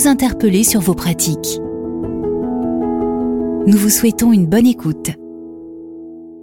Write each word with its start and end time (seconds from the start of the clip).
vous 0.00 0.08
interpeller 0.08 0.64
sur 0.64 0.80
vos 0.80 0.94
pratiques. 0.94 1.60
Nous 3.66 3.76
vous 3.76 3.90
souhaitons 3.90 4.32
une 4.32 4.46
bonne 4.46 4.66
écoute. 4.66 5.10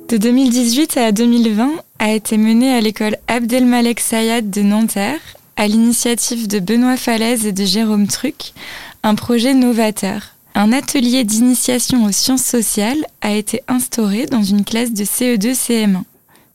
De 0.10 0.18
2018 0.18 0.98
à 0.98 1.12
2020 1.12 1.72
a 1.98 2.12
été 2.12 2.38
mené 2.38 2.72
à 2.72 2.82
l'école 2.82 3.18
Abdelmalek 3.28 4.00
Sayad 4.00 4.52
de 4.52 4.62
Nanterre, 4.62 5.20
à 5.56 5.68
l'initiative 5.68 6.48
de 6.48 6.60
Benoît 6.60 6.98
Falaise 6.98 7.48
et 7.48 7.52
de 7.52 7.66
Jérôme 7.66 8.06
Truc, 8.06 8.54
un 9.02 9.16
projet 9.16 9.56
novateur. 9.56 10.36
Un 10.54 10.72
atelier 10.72 11.24
d'initiation 11.24 12.06
aux 12.06 12.12
sciences 12.12 12.46
sociales 12.46 13.06
a 13.22 13.32
été 13.34 13.62
instauré 13.68 14.28
dans 14.28 14.44
une 14.44 14.66
classe 14.66 14.94
de 14.94 15.04
CE2-CM1. 15.04 16.04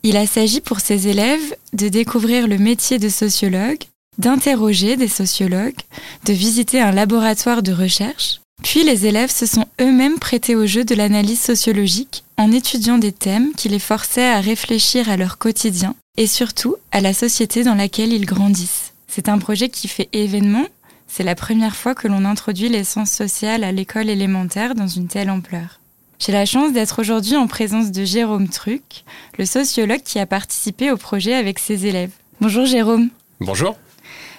Il 0.05 0.17
a 0.17 0.27
s'agi 0.27 0.61
pour 0.61 0.79
ces 0.79 1.09
élèves 1.09 1.57
de 1.73 1.89
découvrir 1.89 2.47
le 2.47 2.59
métier 2.59 3.01
de 3.01 3.09
sociologue, 3.09 3.83
d'interroger 4.19 4.97
des 4.97 5.09
sociologues, 5.09 5.81
de 6.27 6.33
visiter 6.33 6.81
un 6.81 6.93
laboratoire 6.93 7.63
de 7.63 7.73
recherche. 7.73 8.41
Puis 8.63 8.85
les 8.85 9.07
élèves 9.07 9.31
se 9.31 9.47
sont 9.47 9.67
eux-mêmes 9.81 10.19
prêtés 10.19 10.55
au 10.55 10.67
jeu 10.67 10.85
de 10.85 10.95
l'analyse 10.95 11.41
sociologique 11.41 12.25
en 12.37 12.53
étudiant 12.53 12.99
des 12.99 13.13
thèmes 13.13 13.53
qui 13.57 13.69
les 13.69 13.79
forçaient 13.79 14.29
à 14.29 14.41
réfléchir 14.41 15.11
à 15.11 15.17
leur 15.17 15.39
quotidien 15.39 15.95
et 16.17 16.27
surtout 16.27 16.77
à 16.93 17.01
la 17.01 17.13
société 17.13 17.65
dans 17.65 17.75
laquelle 17.75 18.13
ils 18.13 18.27
grandissent. 18.27 18.93
C'est 19.09 19.29
un 19.29 19.39
projet 19.39 19.69
qui 19.69 19.89
fait 19.89 20.09
événement. 20.13 20.67
C'est 21.09 21.25
la 21.25 21.35
première 21.35 21.77
fois 21.77 21.95
que 21.95 22.09
l'on 22.09 22.25
introduit 22.25 22.69
les 22.69 22.85
sciences 22.85 23.11
sociales 23.11 23.65
à 23.65 23.73
l'école 23.73 24.09
élémentaire 24.09 24.75
dans 24.75 24.87
une 24.87 25.09
telle 25.09 25.31
ampleur. 25.31 25.81
J'ai 26.19 26.33
la 26.33 26.47
chance 26.47 26.73
d'être 26.73 27.01
aujourd'hui 27.01 27.37
en 27.37 27.49
présence 27.49 27.91
de 27.91 28.05
Jérôme 28.05 28.49
Truc, 28.49 29.05
le 29.39 29.45
sociologue 29.45 30.03
qui 30.05 30.21
a 30.21 30.27
participé 30.27 30.93
au 30.93 30.97
projet 30.97 31.35
avec 31.35 31.59
ses 31.59 31.87
élèves. 31.87 32.13
Bonjour 32.41 32.65
Jérôme. 32.65 33.09
Bonjour. 33.41 33.77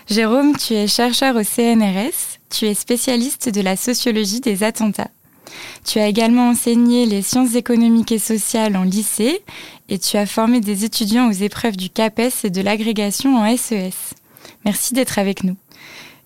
Jérôme, 0.09 0.57
tu 0.57 0.73
es 0.73 0.87
chercheur 0.87 1.35
au 1.35 1.43
CNRS, 1.43 2.39
tu 2.49 2.65
es 2.65 2.73
spécialiste 2.73 3.49
de 3.49 3.61
la 3.61 3.75
sociologie 3.75 4.41
des 4.41 4.63
attentats. 4.63 5.11
Tu 5.85 5.99
as 5.99 6.07
également 6.07 6.49
enseigné 6.49 7.05
les 7.05 7.21
sciences 7.21 7.55
économiques 7.55 8.11
et 8.11 8.19
sociales 8.19 8.75
en 8.75 8.83
lycée 8.83 9.41
et 9.89 9.99
tu 9.99 10.17
as 10.17 10.25
formé 10.25 10.59
des 10.59 10.85
étudiants 10.85 11.29
aux 11.29 11.33
épreuves 11.33 11.77
du 11.77 11.89
CAPES 11.89 12.43
et 12.43 12.49
de 12.49 12.61
l'agrégation 12.61 13.37
en 13.37 13.55
SES. 13.55 13.73
E 13.73 13.91
Merci 14.65 14.93
d'être 14.93 15.19
avec 15.19 15.43
nous. 15.43 15.55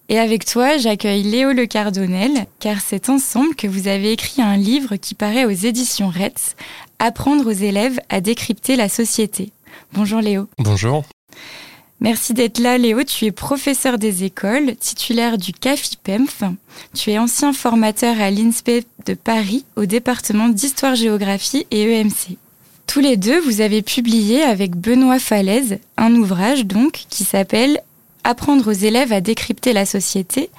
Et 0.09 0.19
avec 0.19 0.45
toi, 0.45 0.77
j'accueille 0.77 1.23
Léo 1.23 1.51
Le 1.51 1.65
Cardonnel, 1.65 2.45
car 2.59 2.79
c'est 2.79 3.09
ensemble 3.09 3.55
que 3.55 3.67
vous 3.67 3.89
avez 3.89 4.13
écrit 4.13 4.41
un 4.41 4.55
livre 4.55 4.95
qui 4.95 5.15
paraît 5.15 5.45
aux 5.45 5.49
éditions 5.49 6.09
RETS, 6.09 6.55
Apprendre 6.99 7.45
aux 7.45 7.51
élèves 7.51 7.99
à 8.09 8.21
décrypter 8.21 8.75
la 8.75 8.89
société. 8.89 9.51
Bonjour 9.93 10.19
Léo. 10.19 10.47
Bonjour. 10.57 11.03
Merci 11.99 12.33
d'être 12.33 12.59
là, 12.59 12.77
Léo. 12.77 13.03
Tu 13.03 13.25
es 13.25 13.31
professeur 13.31 13.97
des 13.97 14.23
écoles, 14.23 14.75
titulaire 14.75 15.37
du 15.37 15.51
CAFIPEMF. 15.51 16.43
Tu 16.95 17.11
es 17.11 17.17
ancien 17.17 17.53
formateur 17.53 18.21
à 18.21 18.29
l'INSPE 18.29 18.85
de 19.07 19.15
Paris, 19.15 19.65
au 19.75 19.85
département 19.85 20.49
d'histoire-géographie 20.49 21.65
et 21.71 21.99
EMC. 21.99 22.37
Tous 22.85 22.99
les 22.99 23.17
deux, 23.17 23.39
vous 23.39 23.61
avez 23.61 23.81
publié 23.81 24.43
avec 24.43 24.75
Benoît 24.75 25.19
Falaise 25.19 25.79
un 25.97 26.13
ouvrage 26.15 26.65
donc 26.65 27.05
qui 27.09 27.23
s'appelle 27.23 27.81
Apprendre 28.23 28.69
aux 28.69 28.75
élèves 28.75 29.13
à 29.13 29.21
décrypter 29.21 29.73
la 29.73 29.85
société 29.85 30.49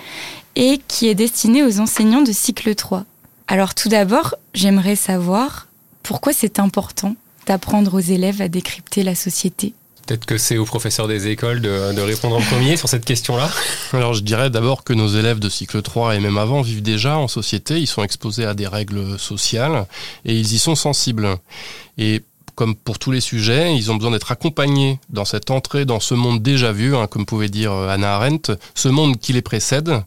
et 0.56 0.80
qui 0.88 1.06
est 1.06 1.14
destiné 1.14 1.62
aux 1.62 1.80
enseignants 1.80 2.22
de 2.22 2.32
cycle 2.32 2.74
3. 2.74 3.04
Alors 3.46 3.74
tout 3.74 3.88
d'abord, 3.88 4.34
j'aimerais 4.54 4.96
savoir 4.96 5.68
pourquoi 6.02 6.32
c'est 6.32 6.58
important 6.58 7.14
d'apprendre 7.46 7.94
aux 7.94 8.00
élèves 8.00 8.42
à 8.42 8.48
décrypter 8.48 9.02
la 9.02 9.14
société. 9.14 9.74
Peut-être 10.08 10.24
que 10.24 10.38
c'est 10.38 10.56
aux 10.56 10.64
professeurs 10.64 11.06
des 11.06 11.28
écoles 11.28 11.60
de, 11.60 12.00
répondre 12.00 12.36
en 12.36 12.40
premier 12.40 12.78
sur 12.78 12.88
cette 12.88 13.04
question-là. 13.04 13.50
Alors 13.92 14.14
je 14.14 14.22
dirais 14.22 14.48
d'abord 14.48 14.82
que 14.82 14.94
nos 14.94 15.08
élèves 15.08 15.38
de 15.38 15.50
cycle 15.50 15.82
3 15.82 16.16
et 16.16 16.20
même 16.20 16.38
avant 16.38 16.62
vivent 16.62 16.80
déjà 16.80 17.18
en 17.18 17.28
société, 17.28 17.78
ils 17.78 17.86
sont 17.86 18.02
exposés 18.02 18.46
à 18.46 18.54
des 18.54 18.66
règles 18.66 19.18
sociales 19.18 19.84
et 20.24 20.34
ils 20.34 20.54
y 20.54 20.58
sont 20.58 20.76
sensibles. 20.76 21.36
Et 21.98 22.22
comme 22.58 22.74
pour 22.74 22.98
tous 22.98 23.12
les 23.12 23.20
sujets, 23.20 23.76
ils 23.76 23.92
ont 23.92 23.94
besoin 23.94 24.10
d'être 24.10 24.32
accompagnés 24.32 24.98
dans 25.10 25.24
cette 25.24 25.52
entrée 25.52 25.84
dans 25.84 26.00
ce 26.00 26.14
monde 26.14 26.42
déjà 26.42 26.72
vu, 26.72 26.96
hein, 26.96 27.06
comme 27.06 27.24
pouvait 27.24 27.48
dire 27.48 27.72
Anna 27.72 28.16
Arendt, 28.16 28.52
ce 28.74 28.88
monde 28.88 29.16
qui 29.16 29.32
les 29.32 29.42
précède. 29.42 30.02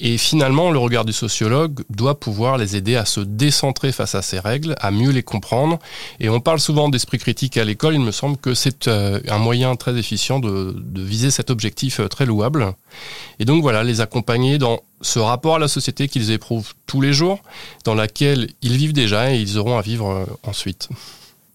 Et 0.00 0.18
finalement, 0.18 0.72
le 0.72 0.78
regard 0.80 1.04
du 1.04 1.12
sociologue 1.12 1.84
doit 1.88 2.18
pouvoir 2.18 2.58
les 2.58 2.74
aider 2.74 2.96
à 2.96 3.04
se 3.04 3.20
décentrer 3.20 3.92
face 3.92 4.16
à 4.16 4.22
ces 4.22 4.40
règles, 4.40 4.74
à 4.80 4.90
mieux 4.90 5.10
les 5.10 5.22
comprendre. 5.22 5.78
Et 6.18 6.28
on 6.28 6.40
parle 6.40 6.58
souvent 6.58 6.88
d'esprit 6.88 7.18
critique 7.18 7.56
à 7.58 7.64
l'école. 7.64 7.94
Il 7.94 8.00
me 8.00 8.10
semble 8.10 8.36
que 8.38 8.54
c'est 8.54 8.88
euh, 8.88 9.20
un 9.28 9.38
moyen 9.38 9.76
très 9.76 9.96
efficient 9.96 10.40
de, 10.40 10.74
viser 10.96 11.30
cet 11.30 11.48
objectif 11.48 12.00
euh, 12.00 12.08
très 12.08 12.26
louable. 12.26 12.74
Et 13.38 13.44
donc 13.44 13.62
voilà, 13.62 13.84
les 13.84 14.00
accompagner 14.00 14.58
dans 14.58 14.80
ce 15.00 15.20
rapport 15.20 15.54
à 15.54 15.58
la 15.60 15.68
société 15.68 16.08
qu'ils 16.08 16.32
éprouvent 16.32 16.74
tous 16.88 17.00
les 17.00 17.12
jours, 17.12 17.38
dans 17.84 17.94
laquelle 17.94 18.48
ils 18.62 18.76
vivent 18.76 18.94
déjà 18.94 19.32
et 19.32 19.38
ils 19.38 19.58
auront 19.58 19.78
à 19.78 19.82
vivre 19.82 20.10
euh, 20.10 20.24
ensuite. 20.42 20.88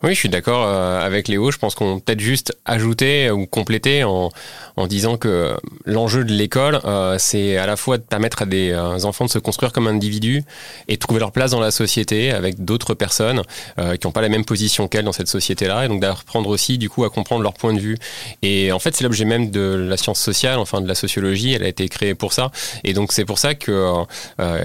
Oui, 0.01 0.11
je 0.13 0.19
suis 0.19 0.29
d'accord 0.29 0.65
euh, 0.65 1.01
avec 1.01 1.27
Léo. 1.27 1.51
Je 1.51 1.57
pense 1.57 1.75
qu'on 1.75 1.99
peut 1.99 2.13
être 2.13 2.21
juste 2.21 2.57
ajouter 2.63 3.29
ou 3.31 3.45
compléter 3.45 4.05
en, 4.05 4.29
en 4.77 4.87
disant 4.87 5.17
que 5.17 5.57
l'enjeu 5.83 6.23
de 6.23 6.31
l'école, 6.31 6.79
euh, 6.85 7.17
c'est 7.19 7.57
à 7.57 7.65
la 7.65 7.75
fois 7.75 7.97
de 7.97 8.03
permettre 8.03 8.43
à 8.43 8.45
des 8.45 8.71
euh, 8.71 9.03
enfants 9.03 9.25
de 9.25 9.29
se 9.29 9.39
construire 9.39 9.73
comme 9.73 9.87
individus 9.87 10.43
et 10.87 10.93
de 10.93 10.99
trouver 10.99 11.19
leur 11.19 11.33
place 11.33 11.51
dans 11.51 11.59
la 11.59 11.71
société 11.71 12.31
avec 12.31 12.63
d'autres 12.63 12.93
personnes 12.93 13.41
qui 13.77 14.07
n'ont 14.07 14.11
pas 14.11 14.21
la 14.21 14.29
même 14.29 14.45
position 14.45 14.87
qu'elles 14.87 15.05
dans 15.05 15.11
cette 15.11 15.27
société-là, 15.27 15.85
et 15.85 15.87
donc 15.87 16.01
d'apprendre 16.01 16.49
aussi 16.49 16.77
du 16.77 16.89
coup 16.89 17.03
à 17.03 17.09
comprendre 17.09 17.41
leur 17.41 17.53
point 17.53 17.73
de 17.73 17.79
vue. 17.79 17.97
Et 18.41 18.71
en 18.71 18.79
fait, 18.79 18.95
c'est 18.95 19.03
l'objet 19.03 19.25
même 19.25 19.51
de 19.51 19.85
la 19.89 19.97
science 19.97 20.19
sociale, 20.19 20.59
enfin 20.59 20.81
de 20.81 20.87
la 20.87 20.95
sociologie. 20.95 21.53
Elle 21.53 21.63
a 21.63 21.67
été 21.67 21.87
créée 21.89 22.15
pour 22.15 22.33
ça, 22.33 22.51
et 22.83 22.93
donc 22.93 23.11
c'est 23.11 23.25
pour 23.25 23.37
ça 23.37 23.55
que 23.55 23.93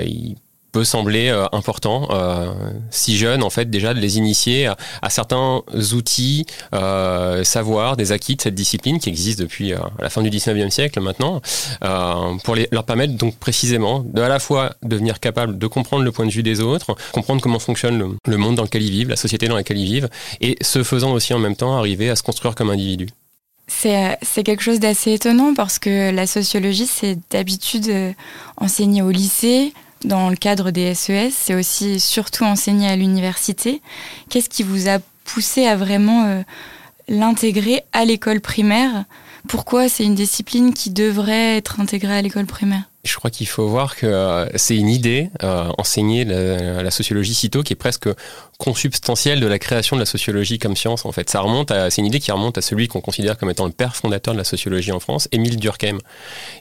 il 0.05 0.37
peut 0.75 0.83
sembler 0.83 1.29
euh, 1.29 1.47
important, 1.53 2.09
euh, 2.11 2.53
si 2.91 3.17
jeune 3.17 3.45
en 3.45 3.51
fait 3.51 3.71
déjà 3.71 3.95
de 3.95 4.01
les 4.01 4.19
initier 4.19 4.67
à, 4.67 5.09
certains 5.09 5.63
outils, 5.93 6.47
euh, 6.75 7.45
savoirs, 7.45 7.97
des 7.97 8.11
acquis 8.11 8.35
de 8.35 8.43
cette 8.43 8.57
discipline 8.57 8.99
qui 8.99 9.09
existe 9.09 9.39
depuis 9.39 9.73
la 10.01 10.11
fin 10.11 10.21
du 10.21 10.31
19e 10.31 10.71
siècle 10.71 11.01
maintenant, 11.01 11.41
pour 12.43 12.57
leur 12.73 12.85
permettre 12.85 13.15
donc 13.15 13.37
précisément 13.37 14.01
de 14.01 14.21
à 14.21 14.29
la 14.29 14.41
fois 14.41 14.75
devenir 14.83 15.21
capable 15.21 15.59
de 15.59 15.67
comprendre 15.69 16.03
le 16.03 16.11
point 16.11 16.27
de 16.27 16.33
vue 16.33 16.43
des 16.43 16.61
autres, 16.61 16.97
comprendre 17.13 17.41
comment 17.41 17.61
fonctionne 17.61 18.17
le, 18.27 18.37
monde 18.37 18.57
dans 18.57 18.65
lequel 18.65 18.83
ils 18.83 18.91
vivent, 18.91 19.11
la 19.11 19.17
société 19.17 19.47
dans 19.47 19.55
laquelle 19.55 19.79
ils 19.79 19.85
vivent, 19.85 20.09
et 20.41 20.57
ce 20.61 20.83
faisant 20.83 21.13
aussi 21.13 21.35
en 21.35 21.39
même 21.39 21.55
temps 21.55 21.77
arriver 21.77 22.11
à 22.11 22.17
se 22.17 22.25
construire 22.25 22.57
comme 22.57 22.71
individu. 22.71 23.07
C'est 23.69 24.43
quelque 24.45 24.63
chose 24.63 24.81
d'assez 24.81 25.13
étonnant 25.13 25.55
parce 25.55 25.79
que 25.79 26.11
la 26.11 26.27
sociologie, 26.27 26.87
c'est 26.87 27.17
d'habitude 27.31 28.15
enseigné 28.57 29.03
au 29.03 29.11
lycée, 29.11 29.73
dans 30.05 30.31
le 30.31 30.37
cadre 30.37 30.71
des 30.71 30.95
SES, 30.95 31.11
e 31.13 31.31
c'est 31.31 31.55
aussi 31.55 32.01
surtout 32.01 32.45
enseigné 32.45 32.89
à 32.89 32.97
l'université. 32.97 33.81
Qu'est-ce 34.29 34.49
qui 34.49 34.63
vous 34.63 34.89
a 34.89 34.99
poussé 35.25 35.67
à 35.67 35.77
vraiment 35.77 36.25
euh, 36.25 36.43
l'intégrer 37.09 37.83
à 37.93 38.05
l'école 38.05 38.41
primaire? 38.41 39.05
Pourquoi 39.49 39.89
c'est 39.89 40.05
une 40.05 40.15
discipline 40.15 40.73
qui 40.73 40.91
devrait 40.91 41.57
être 41.57 41.81
intégrée 41.81 42.17
à 42.17 42.23
l'école 42.23 42.47
primaire? 42.47 42.85
Je 43.05 43.17
crois 43.17 43.31
qu'il 43.31 43.47
faut 43.47 43.69
voir 43.69 43.97
que 43.97 44.07
euh, 44.07 44.47
c'est 44.57 44.77
une 44.77 44.89
idée, 44.89 45.31
euh, 45.43 45.71
enseigner 45.79 46.25
la, 46.25 46.91
sociologie 46.91 47.35
sitôt, 47.35 47.63
qui 47.63 47.75
est 47.75 47.77
presque 47.77 48.09
consubstantielle 48.59 49.41
de 49.41 49.47
la 49.47 49.59
création 49.59 49.97
de 49.97 50.01
la 50.01 50.07
sociologie 50.07 50.59
comme 50.59 50.77
science. 50.77 51.05
En 51.05 51.13
fait, 51.13 51.29
ça 51.29 51.41
remonte 51.41 51.71
à, 51.71 51.91
c'est 51.91 52.01
une 52.01 52.07
idée 52.07 52.21
qui 52.21 52.33
remonte 52.33 52.57
à 52.57 52.63
celui 52.63 52.89
qu'on 52.89 53.01
considère 53.01 53.37
comme 53.37 53.51
étant 53.51 53.67
le 53.67 53.73
père 53.73 53.95
fondateur 53.95 54.33
de 54.33 54.39
la 54.39 54.45
sociologie 54.45 54.93
en 54.93 55.01
France, 55.01 55.29
Émile 55.33 55.57
Durkheim. 55.57 55.99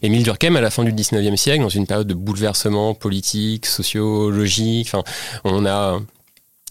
Émile 0.02 0.24
Durkheim, 0.24 0.56
à 0.56 0.62
la 0.62 0.70
fin 0.70 0.84
du 0.84 0.92
19e 0.92 1.36
siècle, 1.38 1.62
dans 1.62 1.70
une 1.70 1.88
période 1.88 2.08
de 2.08 2.14
bouleversement 2.14 2.94
politique, 2.94 3.66
sociologique, 3.66 4.90
enfin, 4.94 5.04
on 5.46 5.66
a 5.66 6.00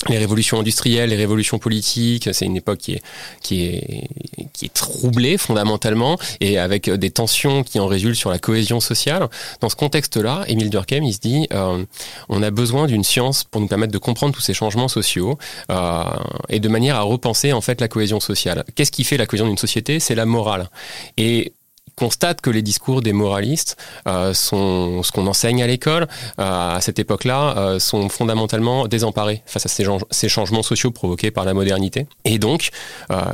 les 0.09 0.19
révolutions 0.19 0.59
industrielles, 0.59 1.11
les 1.11 1.17
révolutions 1.17 1.59
politiques, 1.59 2.29
c'est 2.33 2.45
une 2.45 2.57
époque 2.57 2.79
qui 2.79 2.93
est, 2.93 3.03
qui 3.43 3.65
est, 3.65 4.09
qui 4.53 4.67
est 4.67 4.75
troublée 4.75 5.39
fondamentalement 5.39 6.19
et 6.41 6.59
avec 6.59 6.91
des 6.91 7.11
tensions 7.11 7.63
qui 7.63 7.79
en 7.79 7.87
résultent 7.87 8.17
sur 8.17 8.31
la 8.31 8.39
cohésion 8.39 8.81
sociale. 8.81 9.29
Dans 9.61 9.69
ce 9.69 9.77
contexte-là, 9.77 10.45
Émile 10.49 10.71
Durkheim, 10.71 11.05
il 11.05 11.15
se 11.15 11.21
dit, 11.21 11.47
euh, 11.53 11.85
on 12.29 12.43
a 12.43 12.51
besoin 12.51 12.87
d'une 12.87 13.05
science 13.05 13.45
pour 13.45 13.61
nous 13.61 13.69
permettre 13.69 13.93
de 13.93 13.99
comprendre 13.99 14.35
tous 14.35 14.41
ces 14.41 14.55
changements 14.55 14.89
sociaux 14.89 15.39
euh, 15.71 16.05
et 16.49 16.61
de 16.61 16.69
manière 16.69 16.97
à 16.97 17.03
repenser 17.03 17.53
en 17.53 17.61
fait 17.61 17.81
la 17.81 17.89
cohésion 17.89 18.21
sociale. 18.21 18.65
Qu'est-ce 18.75 18.93
qui 18.93 19.05
fait 19.05 19.17
la 19.17 19.27
cohésion 19.27 19.47
d'une 19.47 19.59
société? 19.59 20.01
C'est 20.01 20.15
la 20.15 20.27
morale. 20.27 20.69
Et 21.17 21.53
constate 21.97 22.41
que 22.41 22.51
les 22.51 22.63
discours 22.63 23.03
des 23.03 23.13
moralistes 23.13 23.77
euh, 24.07 24.35
sont 24.35 25.03
ce 25.03 25.13
qu'on 25.13 25.27
enseigne 25.27 25.63
à 25.63 25.67
l'école 25.67 26.07
euh, 26.39 26.77
à 26.77 26.81
cette 26.81 26.99
époque-là 26.99 27.55
euh, 27.57 27.79
sont 27.79 28.09
fondamentalement 28.09 28.87
désemparés 28.89 29.43
face 29.47 29.67
à 29.67 29.69
ces, 29.69 29.87
ces, 30.11 30.29
changements 30.29 30.63
sociaux 30.63 30.91
provoqués 30.91 31.31
par 31.31 31.45
la 31.45 31.55
modernité. 31.55 32.07
Et 32.25 32.39
donc, 32.39 32.71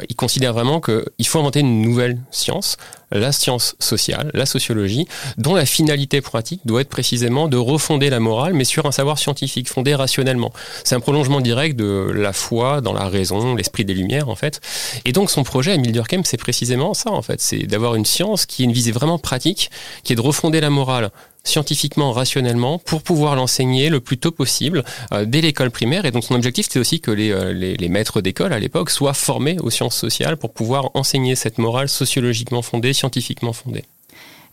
il 0.08 0.16
considère 0.16 0.52
vraiment 0.52 0.80
qu'il 0.80 1.26
faut 1.26 1.38
inventer 1.38 1.60
une 1.60 1.82
nouvelle 1.82 2.18
science 2.30 2.76
la 3.10 3.32
science 3.32 3.76
sociale, 3.78 4.30
la 4.34 4.46
sociologie, 4.46 5.06
dont 5.36 5.54
la 5.54 5.66
finalité 5.66 6.20
pratique 6.20 6.60
doit 6.64 6.82
être 6.82 6.88
précisément 6.88 7.48
de 7.48 7.56
refonder 7.56 8.10
la 8.10 8.20
morale, 8.20 8.54
mais 8.54 8.64
sur 8.64 8.86
un 8.86 8.92
savoir 8.92 9.18
scientifique, 9.18 9.68
fondé 9.68 9.94
rationnellement. 9.94 10.52
C'est 10.84 10.94
un 10.94 11.00
prolongement 11.00 11.40
direct 11.40 11.76
de 11.76 12.10
la 12.14 12.32
foi 12.32 12.80
dans 12.80 12.92
la 12.92 13.08
raison, 13.08 13.54
l'esprit 13.54 13.84
des 13.84 13.94
Lumières, 13.94 14.28
en 14.28 14.36
fait. 14.36 14.60
Et 15.04 15.12
donc, 15.12 15.30
son 15.30 15.42
projet, 15.42 15.74
Emile 15.74 15.92
Durkheim, 15.92 16.22
c'est 16.24 16.36
précisément 16.36 16.94
ça, 16.94 17.10
en 17.10 17.22
fait. 17.22 17.40
C'est 17.40 17.66
d'avoir 17.66 17.94
une 17.94 18.04
science 18.04 18.46
qui 18.46 18.62
est 18.62 18.64
une 18.64 18.72
visée 18.72 18.92
vraiment 18.92 19.18
pratique, 19.18 19.70
qui 20.04 20.12
est 20.12 20.16
de 20.16 20.20
refonder 20.20 20.60
la 20.60 20.70
morale 20.70 21.10
scientifiquement, 21.44 22.12
rationnellement, 22.12 22.78
pour 22.78 23.02
pouvoir 23.02 23.34
l'enseigner 23.34 23.88
le 23.88 24.00
plus 24.00 24.18
tôt 24.18 24.30
possible 24.30 24.84
euh, 25.12 25.24
dès 25.24 25.40
l'école 25.40 25.70
primaire. 25.70 26.04
Et 26.04 26.10
donc 26.10 26.24
son 26.24 26.34
objectif, 26.34 26.68
c'est 26.70 26.78
aussi 26.78 27.00
que 27.00 27.10
les, 27.10 27.30
euh, 27.30 27.52
les, 27.52 27.76
les 27.76 27.88
maîtres 27.88 28.20
d'école 28.20 28.52
à 28.52 28.58
l'époque 28.58 28.90
soient 28.90 29.14
formés 29.14 29.58
aux 29.58 29.70
sciences 29.70 29.96
sociales 29.96 30.36
pour 30.36 30.52
pouvoir 30.52 30.90
enseigner 30.94 31.34
cette 31.34 31.58
morale 31.58 31.88
sociologiquement 31.88 32.62
fondée, 32.62 32.92
scientifiquement 32.92 33.52
fondée. 33.52 33.84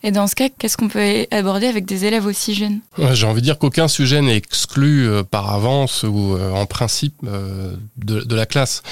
Et 0.02 0.10
dans 0.10 0.26
ce 0.26 0.34
cas, 0.34 0.50
qu'est-ce 0.50 0.76
qu'on 0.76 0.88
peut 0.88 1.26
aborder 1.30 1.66
avec 1.66 1.86
des 1.86 2.04
élèves 2.04 2.26
aussi 2.26 2.54
jeunes? 2.54 2.80
J'ai 3.12 3.26
envie 3.26 3.40
de 3.40 3.46
dire 3.46 3.58
qu'aucun 3.58 3.88
sujet 3.88 4.20
n'est 4.20 4.36
exclu 4.36 5.08
euh, 5.08 5.22
par 5.22 5.52
avance 5.52 6.02
ou 6.02 6.36
en 6.38 6.66
principe 6.66 7.14
de, 7.24 8.20
de, 8.20 8.36
la 8.36 8.46
classe. 8.46 8.82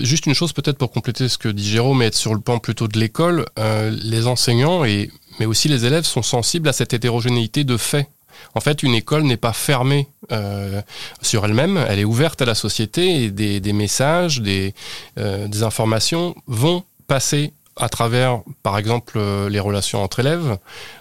juste 0.00 0.26
une 0.26 0.34
chose 0.34 0.52
peut-être 0.52 0.76
pour 0.76 0.90
compléter 0.90 1.28
ce 1.28 1.38
que 1.38 1.48
dit 1.48 1.68
Jérôme 1.68 2.02
et 2.02 2.06
être 2.06 2.16
sur 2.16 2.34
le 2.34 2.40
plan 2.40 2.58
plutôt 2.58 2.88
de 2.88 2.98
l'école, 2.98 3.46
les 4.02 4.26
enseignants 4.26 4.84
et 4.84 5.10
mais 5.38 5.46
aussi 5.46 5.68
les 5.68 5.84
élèves 5.84 6.04
sont 6.04 6.22
sensibles 6.22 6.68
à 6.68 6.72
cette 6.72 6.92
hétérogénéité 6.92 7.64
de 7.64 7.76
faits. 7.76 8.08
En 8.54 8.60
fait, 8.60 8.82
une 8.82 8.94
école 8.94 9.22
n'est 9.22 9.36
pas 9.36 9.52
fermée 9.52 10.08
euh, 10.32 10.82
sur 11.22 11.44
elle-même, 11.44 11.84
elle 11.88 11.98
est 11.98 12.04
ouverte 12.04 12.42
à 12.42 12.44
la 12.44 12.54
société 12.54 13.24
et 13.24 13.30
des, 13.30 13.60
des 13.60 13.72
messages, 13.72 14.40
des, 14.40 14.74
euh, 15.18 15.46
des, 15.48 15.62
informations 15.62 16.34
vont 16.46 16.82
passer 17.06 17.52
à 17.76 17.88
travers, 17.88 18.40
par 18.62 18.78
exemple, 18.78 19.14
euh, 19.16 19.48
les 19.48 19.60
relations 19.60 20.02
entre 20.02 20.20
élèves, 20.20 20.58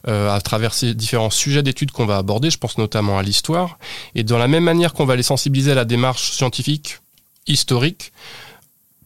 euh, 0.07 0.33
à 0.33 0.41
travers 0.41 0.73
ces 0.73 0.93
différents 0.93 1.29
sujets 1.29 1.63
d'études 1.63 1.91
qu'on 1.91 2.05
va 2.05 2.17
aborder, 2.17 2.49
je 2.49 2.57
pense 2.57 2.77
notamment 2.77 3.17
à 3.17 3.23
l'histoire, 3.23 3.77
et 4.15 4.23
dans 4.23 4.37
la 4.37 4.47
même 4.47 4.63
manière 4.63 4.93
qu'on 4.93 5.05
va 5.05 5.15
les 5.15 5.23
sensibiliser 5.23 5.71
à 5.71 5.75
la 5.75 5.85
démarche 5.85 6.31
scientifique, 6.31 6.99
historique, 7.47 8.11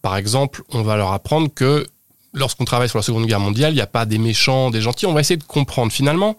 par 0.01 0.15
exemple, 0.15 0.63
on 0.69 0.83
va 0.83 0.95
leur 0.95 1.11
apprendre 1.11 1.49
que 1.53 1.85
lorsqu'on 2.33 2.65
travaille 2.65 2.89
sur 2.89 2.97
la 2.97 3.03
Seconde 3.03 3.25
Guerre 3.25 3.39
mondiale, 3.39 3.71
il 3.71 3.75
n'y 3.75 3.81
a 3.81 3.87
pas 3.87 4.05
des 4.05 4.17
méchants, 4.17 4.69
des 4.69 4.81
gentils. 4.81 5.05
On 5.05 5.13
va 5.13 5.21
essayer 5.21 5.37
de 5.37 5.43
comprendre 5.43 5.91
finalement. 5.91 6.35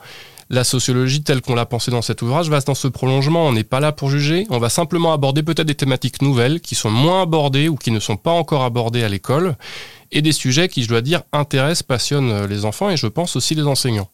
La 0.50 0.64
sociologie 0.64 1.22
telle 1.22 1.42
qu'on 1.42 1.54
l'a 1.54 1.66
pensée 1.66 1.90
dans 1.90 2.00
cet 2.00 2.22
ouvrage 2.22 2.48
va 2.48 2.60
dans 2.60 2.74
ce 2.74 2.88
prolongement. 2.88 3.46
On 3.46 3.52
n'est 3.52 3.64
pas 3.64 3.80
là 3.80 3.92
pour 3.92 4.08
juger. 4.08 4.46
On 4.48 4.58
va 4.58 4.70
simplement 4.70 5.12
aborder 5.12 5.42
peut-être 5.42 5.66
des 5.66 5.74
thématiques 5.74 6.22
nouvelles 6.22 6.60
qui 6.60 6.74
sont 6.74 6.90
moins 6.90 7.22
abordées 7.22 7.68
ou 7.68 7.76
qui 7.76 7.90
ne 7.90 8.00
sont 8.00 8.16
pas 8.16 8.32
encore 8.32 8.64
abordées 8.64 9.04
à 9.04 9.08
l'école 9.08 9.56
et 10.10 10.22
des 10.22 10.32
sujets 10.32 10.68
qui, 10.68 10.82
je 10.82 10.88
dois 10.88 11.02
dire, 11.02 11.22
intéressent, 11.32 11.82
passionnent 11.82 12.46
les 12.46 12.64
enfants 12.64 12.88
et 12.88 12.96
je 12.96 13.06
pense 13.06 13.36
aussi 13.36 13.54
les 13.54 13.66
enseignants. 13.66 14.08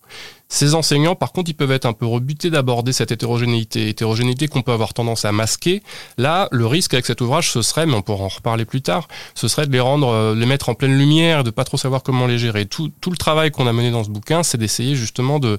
Ces 0.49 0.75
enseignants, 0.75 1.15
par 1.15 1.33
contre, 1.33 1.51
ils 1.51 1.55
peuvent 1.55 1.71
être 1.71 1.87
un 1.87 1.93
peu 1.93 2.07
rebutés 2.07 2.51
d'aborder 2.51 2.93
cette 2.93 3.13
hétérogénéité, 3.13 3.89
hétérogénéité 3.89 4.49
qu'on 4.49 4.63
peut 4.63 4.73
avoir 4.73 4.93
tendance 4.93 5.25
à 5.25 5.33
masquer. 5.33 5.83
Là, 6.19 6.49
le 6.51 6.67
risque 6.67 6.95
avec 6.95 7.07
cet 7.07 7.21
ouvrage, 7.21 7.51
ce 7.51 7.63
serait, 7.63 7.87
mais 7.87 7.95
on 7.95 8.03
pourra 8.03 8.25
en 8.25 8.29
reparler 8.29 8.65
plus 8.65 8.83
tard, 8.83 9.09
ce 9.35 9.49
serait 9.49 9.67
de 9.67 9.73
les 9.73 9.81
rendre, 9.81 10.09
euh, 10.09 10.35
les 10.35 10.47
mettre 10.47 10.69
en 10.69 10.75
pleine 10.75 10.99
lumière, 10.99 11.45
de 11.45 11.51
pas 11.51 11.65
trop 11.65 11.77
savoir 11.77 12.03
comment 12.03 12.27
les 12.27 12.39
gérer. 12.39 12.67
Tout 12.67 12.91
le 13.07 13.17
travail 13.17 13.53
qu'on 13.53 13.67
a 13.67 13.73
mené 13.73 13.91
dans 13.91 14.05
ce 14.05 14.11
bouquin, 14.11 14.43
c'est 14.43 14.59
d'essayer 14.59 14.97
justement 14.97 15.39
de 15.39 15.59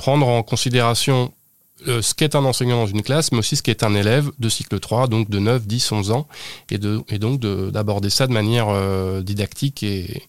prendre 0.00 0.26
en 0.26 0.42
considération 0.42 1.30
euh, 1.86 2.00
ce 2.00 2.14
qu'est 2.14 2.34
un 2.34 2.46
enseignant 2.46 2.78
dans 2.78 2.86
une 2.86 3.02
classe, 3.02 3.32
mais 3.32 3.38
aussi 3.38 3.54
ce 3.54 3.62
qu'est 3.62 3.82
un 3.82 3.94
élève 3.94 4.30
de 4.38 4.48
cycle 4.48 4.80
3, 4.80 5.08
donc 5.08 5.28
de 5.28 5.38
9, 5.38 5.66
10, 5.66 5.92
11 5.92 6.10
ans, 6.10 6.26
et, 6.70 6.78
de, 6.78 7.02
et 7.10 7.18
donc 7.18 7.38
d'aborder 7.40 8.08
ça 8.08 8.26
de 8.26 8.32
manière 8.32 8.68
euh, 8.70 9.20
didactique 9.20 9.82
et, 9.82 10.22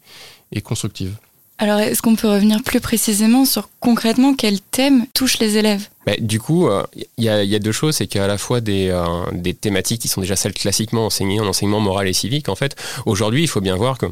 et 0.52 0.62
constructive. 0.62 1.16
Alors, 1.62 1.80
est-ce 1.80 2.02
qu'on 2.02 2.16
peut 2.16 2.28
revenir 2.28 2.64
plus 2.64 2.82
précisément 2.82 3.46
sur 3.46 3.70
concrètement 3.80 4.34
quels 4.34 4.60
thèmes 4.60 5.06
touchent 5.14 5.38
les 5.38 5.58
élèves? 5.58 5.88
Bah, 6.08 6.14
Du 6.20 6.40
coup, 6.40 6.68
il 7.18 7.30
euh, 7.30 7.44
y, 7.44 7.56
a 7.56 7.60
deux 7.60 7.72
choses. 7.72 7.98
C'est 7.98 8.08
qu'il 8.08 8.18
y 8.18 8.22
a 8.22 8.26
à 8.26 8.28
la 8.28 8.40
fois 8.40 8.62
des, 8.62 8.90
euh, 8.90 9.06
des 9.32 9.54
thématiques 9.54 10.02
qui 10.02 10.08
sont 10.08 10.22
déjà 10.22 10.36
celles 10.36 10.56
classiquement 10.56 11.06
enseignées 11.06 11.40
en 11.40 11.46
enseignement 11.46 11.80
moral 11.80 12.08
et 12.08 12.14
civique. 12.14 12.50
En 12.50 12.56
fait, 12.56 12.76
aujourd'hui, 13.06 13.44
il 13.44 13.48
faut 13.48 13.62
bien 13.62 13.76
voir 13.76 14.00
que 14.00 14.08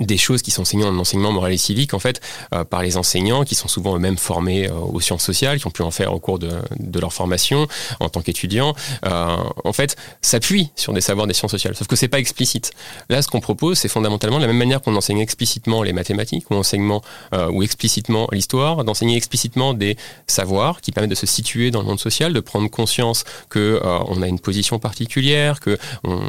des 0.00 0.16
choses 0.16 0.42
qui 0.42 0.50
sont 0.50 0.62
enseignées 0.62 0.84
en 0.84 0.98
enseignement 0.98 1.30
moral 1.30 1.52
et 1.52 1.58
civique 1.58 1.92
en 1.92 1.98
fait 1.98 2.20
euh, 2.54 2.64
par 2.64 2.82
les 2.82 2.96
enseignants 2.96 3.44
qui 3.44 3.54
sont 3.54 3.68
souvent 3.68 3.96
eux-mêmes 3.96 4.16
formés 4.16 4.68
euh, 4.68 4.72
aux 4.74 5.00
sciences 5.00 5.22
sociales 5.22 5.58
qui 5.58 5.66
ont 5.66 5.70
pu 5.70 5.82
en 5.82 5.90
faire 5.90 6.14
au 6.14 6.18
cours 6.18 6.38
de, 6.38 6.50
de 6.78 7.00
leur 7.00 7.12
formation 7.12 7.68
en 8.00 8.08
tant 8.08 8.22
qu'étudiants. 8.22 8.74
Euh, 9.04 9.36
en 9.64 9.72
fait 9.72 9.96
s'appuient 10.22 10.70
sur 10.74 10.92
des 10.92 11.00
savoirs 11.00 11.26
des 11.26 11.34
sciences 11.34 11.50
sociales 11.50 11.76
sauf 11.76 11.86
que 11.86 11.96
c'est 11.96 12.08
pas 12.08 12.18
explicite. 12.18 12.72
Là 13.10 13.20
ce 13.20 13.28
qu'on 13.28 13.40
propose 13.40 13.78
c'est 13.78 13.88
fondamentalement 13.88 14.38
de 14.38 14.42
la 14.42 14.48
même 14.48 14.56
manière 14.56 14.80
qu'on 14.80 14.96
enseigne 14.96 15.20
explicitement 15.20 15.82
les 15.82 15.92
mathématiques 15.92 16.50
ou 16.50 16.54
enseignement 16.54 17.02
ou 17.50 17.62
explicitement 17.62 18.28
l'histoire 18.32 18.84
d'enseigner 18.84 19.16
explicitement 19.16 19.74
des 19.74 19.96
savoirs 20.26 20.80
qui 20.80 20.92
permettent 20.92 21.10
de 21.10 21.14
se 21.14 21.26
situer 21.26 21.70
dans 21.70 21.80
le 21.80 21.86
monde 21.86 22.00
social 22.00 22.32
de 22.32 22.40
prendre 22.40 22.70
conscience 22.70 23.24
que 23.50 23.80
on 23.82 24.22
a 24.22 24.28
une 24.28 24.40
position 24.40 24.78
particulière 24.78 25.60
que 25.60 25.78
on, 26.04 26.22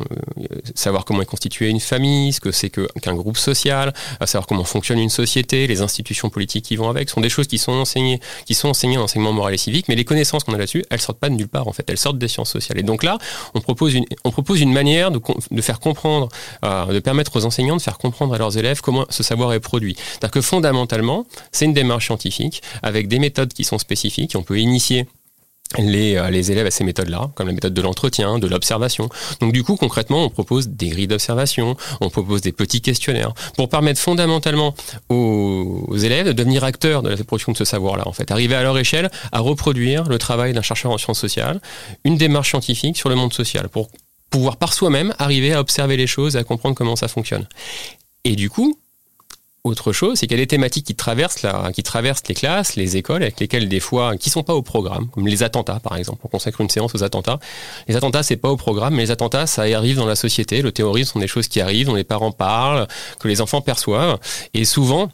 savoir 0.73 1.05
comment 1.05 1.21
est 1.21 1.25
constituée 1.25 1.69
une 1.69 1.79
famille 1.79 2.33
ce 2.33 2.39
que 2.39 2.51
c'est 2.51 2.69
que 2.69 2.87
qu'un 3.01 3.15
groupe 3.15 3.37
social, 3.45 3.93
à 4.19 4.27
savoir 4.27 4.47
comment 4.47 4.63
fonctionne 4.63 4.99
une 4.99 5.09
société, 5.09 5.67
les 5.67 5.81
institutions 5.81 6.29
politiques 6.29 6.65
qui 6.65 6.75
vont 6.75 6.89
avec, 6.89 7.09
sont 7.09 7.21
des 7.21 7.29
choses 7.29 7.47
qui 7.47 7.57
sont 7.57 7.71
enseignées, 7.71 8.19
qui 8.45 8.53
sont 8.53 8.69
enseignées 8.69 8.97
en 8.97 9.03
enseignement 9.03 9.33
moral 9.33 9.53
et 9.53 9.57
civique, 9.57 9.87
mais 9.87 9.95
les 9.95 10.05
connaissances 10.05 10.43
qu'on 10.43 10.53
a 10.53 10.57
là-dessus, 10.57 10.83
elles 10.89 11.01
sortent 11.01 11.19
pas 11.19 11.29
de 11.29 11.35
nulle 11.35 11.47
part 11.47 11.67
en 11.67 11.73
fait, 11.73 11.85
elles 11.89 11.97
sortent 11.97 12.17
des 12.17 12.27
sciences 12.27 12.51
sociales. 12.51 12.79
Et 12.79 12.83
donc 12.83 13.03
là, 13.03 13.17
on 13.53 13.61
propose 13.61 13.93
une, 14.61 14.73
manière 14.73 15.11
de, 15.11 15.21
de 15.51 15.61
faire 15.61 15.79
comprendre, 15.79 16.29
euh, 16.63 16.85
de 16.87 16.99
permettre 16.99 17.35
aux 17.35 17.45
enseignants 17.45 17.77
de 17.77 17.81
faire 17.81 17.97
comprendre 17.97 18.33
à 18.33 18.37
leurs 18.37 18.57
élèves 18.57 18.81
comment 18.81 19.05
ce 19.09 19.23
savoir 19.23 19.53
est 19.53 19.59
produit. 19.59 19.95
C'est-à-dire 19.97 20.31
que 20.31 20.41
fondamentalement, 20.41 21.25
c'est 21.51 21.65
une 21.65 21.73
démarche 21.73 22.05
scientifique 22.05 22.61
avec 22.83 23.07
des 23.07 23.19
méthodes 23.19 23.53
qui 23.53 23.63
sont 23.63 23.77
spécifiques. 23.77 24.35
On 24.35 24.43
peut 24.43 24.59
initier 24.59 25.07
les, 25.77 26.15
euh, 26.15 26.29
les, 26.29 26.51
élèves 26.51 26.67
à 26.67 26.71
ces 26.71 26.83
méthodes-là, 26.83 27.31
comme 27.35 27.47
la 27.47 27.53
méthode 27.53 27.73
de 27.73 27.81
l'entretien, 27.81 28.39
de 28.39 28.47
l'observation. 28.47 29.09
Donc 29.39 29.51
du 29.51 29.63
coup, 29.63 29.75
concrètement, 29.75 30.23
on 30.23 30.29
propose 30.29 30.69
des 30.69 30.89
grilles 30.89 31.07
d'observation, 31.07 31.75
on 32.01 32.09
propose 32.09 32.41
des 32.41 32.51
petits 32.51 32.81
questionnaires 32.81 33.33
pour 33.57 33.69
permettre 33.69 33.99
fondamentalement 33.99 34.75
aux, 35.09 35.97
élèves 35.97 36.27
de 36.27 36.31
devenir 36.31 36.63
acteurs 36.63 37.01
de 37.01 37.09
la 37.09 37.17
production 37.17 37.51
de 37.51 37.57
ce 37.57 37.65
savoir-là, 37.65 38.07
en 38.07 38.13
fait, 38.13 38.31
arriver 38.31 38.55
à 38.55 38.63
leur 38.63 38.77
échelle 38.77 39.09
à 39.31 39.39
reproduire 39.39 40.03
le 40.03 40.17
travail 40.17 40.53
d'un 40.53 40.61
chercheur 40.61 40.91
en 40.91 40.97
sciences 40.97 41.19
sociales, 41.19 41.59
une 42.03 42.17
démarche 42.17 42.49
scientifique 42.49 42.97
sur 42.97 43.09
le 43.09 43.15
monde 43.15 43.33
social, 43.33 43.69
pour 43.69 43.89
pouvoir 44.29 44.57
par 44.57 44.73
soi-même 44.73 45.13
arriver 45.19 45.53
à 45.53 45.59
observer 45.59 45.97
les 45.97 46.07
choses 46.07 46.35
et 46.35 46.39
à 46.39 46.43
comprendre 46.43 46.75
comment 46.75 46.95
ça 46.95 47.07
fonctionne. 47.07 47.47
Et 48.23 48.35
du 48.35 48.49
coup, 48.49 48.77
autre 49.65 49.91
chose, 49.91 50.19
c'est 50.19 50.27
qu'il 50.27 50.37
y 50.37 50.39
a 50.39 50.43
des 50.43 50.47
thématiques 50.47 50.85
qui 50.85 50.95
traversent, 50.95 51.45
qui 51.73 51.83
traversent 51.83 52.21
les 52.29 52.35
classes, 52.35 52.75
les 52.75 52.97
écoles, 52.97 53.23
avec 53.23 53.39
lesquelles 53.39 53.67
des 53.67 53.79
fois, 53.79 54.15
qui 54.15 54.29
sont 54.29 54.43
pas 54.43 54.53
au 54.53 54.61
programme, 54.61 55.07
comme 55.09 55.27
les 55.27 55.41
attentats 55.43 55.79
par 55.79 55.97
exemple. 55.97 56.21
On 56.23 56.27
consacre 56.27 56.61
une 56.61 56.69
séance 56.69 56.93
aux 56.93 57.03
attentats. 57.03 57.39
Les 57.87 57.95
attentats, 57.95 58.23
c'est 58.23 58.37
pas 58.37 58.49
au 58.49 58.57
programme, 58.57 58.93
mais 58.93 59.01
les 59.01 59.11
attentats, 59.11 59.47
ça 59.47 59.63
arrive 59.63 59.97
dans 59.97 60.05
la 60.05 60.15
société. 60.15 60.61
Le 60.61 60.71
terrorisme 60.71 61.13
sont 61.13 61.19
des 61.19 61.27
choses 61.27 61.47
qui 61.47 61.61
arrivent, 61.61 61.87
dont 61.87 61.95
les 61.95 62.03
parents 62.03 62.31
parlent, 62.31 62.87
que 63.19 63.27
les 63.27 63.41
enfants 63.41 63.61
perçoivent. 63.61 64.19
Et 64.53 64.65
souvent, 64.65 65.09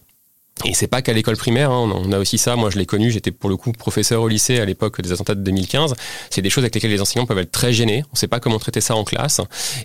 et 0.66 0.74
c'est 0.74 0.88
pas 0.88 1.02
qu'à 1.02 1.14
l'école 1.14 1.38
primaire, 1.38 1.72
hein, 1.72 1.92
on 1.94 2.12
a 2.12 2.20
aussi 2.20 2.38
ça. 2.38 2.56
Moi, 2.56 2.70
je 2.70 2.78
l'ai 2.78 2.86
connu. 2.86 3.12
J'étais 3.12 3.32
pour 3.32 3.50
le 3.50 3.58
coup 3.58 3.72
professeur 3.72 4.22
au 4.22 4.28
lycée 4.28 4.60
à 4.60 4.66
l'époque 4.66 5.02
des 5.02 5.12
attentats 5.12 5.36
de 5.36 5.42
2015. 5.42 5.96
C'est 6.30 6.42
des 6.42 6.50
choses 6.50 6.64
avec 6.64 6.76
lesquelles 6.76 6.92
les 6.92 7.02
enseignants 7.02 7.26
peuvent 7.26 7.40
être 7.40 7.52
très 7.52 7.74
gênés. 7.74 8.04
On 8.12 8.16
sait 8.16 8.28
pas 8.28 8.40
comment 8.40 8.60
traiter 8.60 8.82
ça 8.82 8.96
en 8.96 9.04
classe. 9.04 9.42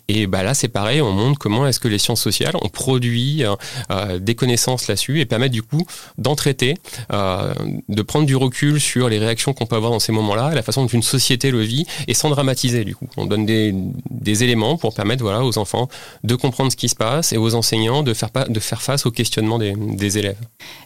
Et 0.08 0.26
bah 0.26 0.42
là, 0.42 0.54
c'est 0.54 0.68
pareil. 0.68 1.00
On 1.00 1.12
montre 1.12 1.38
comment 1.38 1.66
est-ce 1.66 1.80
que 1.80 1.88
les 1.88 1.98
sciences 1.98 2.20
sociales 2.20 2.54
ont 2.60 2.68
produit 2.68 3.44
euh, 3.44 3.54
euh, 3.90 4.18
des 4.18 4.34
connaissances 4.34 4.88
là-dessus 4.88 5.20
et 5.20 5.26
permettent 5.26 5.52
du 5.52 5.62
coup 5.62 5.86
d'en 6.18 6.34
traiter, 6.34 6.74
euh, 7.12 7.54
de 7.88 8.02
prendre 8.02 8.26
du 8.26 8.36
recul 8.36 8.80
sur 8.80 9.08
les 9.08 9.18
réactions 9.18 9.52
qu'on 9.54 9.66
peut 9.66 9.76
avoir 9.76 9.92
dans 9.92 10.00
ces 10.00 10.12
moments-là, 10.12 10.54
la 10.54 10.62
façon 10.62 10.82
dont 10.82 10.88
une 10.88 11.02
société 11.02 11.50
le 11.50 11.60
vit, 11.60 11.86
et 12.08 12.14
sans 12.14 12.30
dramatiser 12.30 12.84
du 12.84 12.94
coup. 12.94 13.08
On 13.16 13.26
donne 13.26 13.46
des, 13.46 13.74
des 14.10 14.44
éléments 14.44 14.76
pour 14.76 14.94
permettre 14.94 15.22
voilà 15.22 15.44
aux 15.44 15.58
enfants 15.58 15.88
de 16.24 16.34
comprendre 16.34 16.70
ce 16.70 16.76
qui 16.76 16.88
se 16.88 16.94
passe 16.96 17.32
et 17.32 17.38
aux 17.38 17.54
enseignants 17.54 18.02
de 18.02 18.14
faire 18.14 18.30
de 18.48 18.60
faire 18.60 18.82
face 18.82 19.06
aux 19.06 19.10
questionnements 19.10 19.58
des, 19.58 19.74
des 19.76 20.18
élèves. 20.18 20.36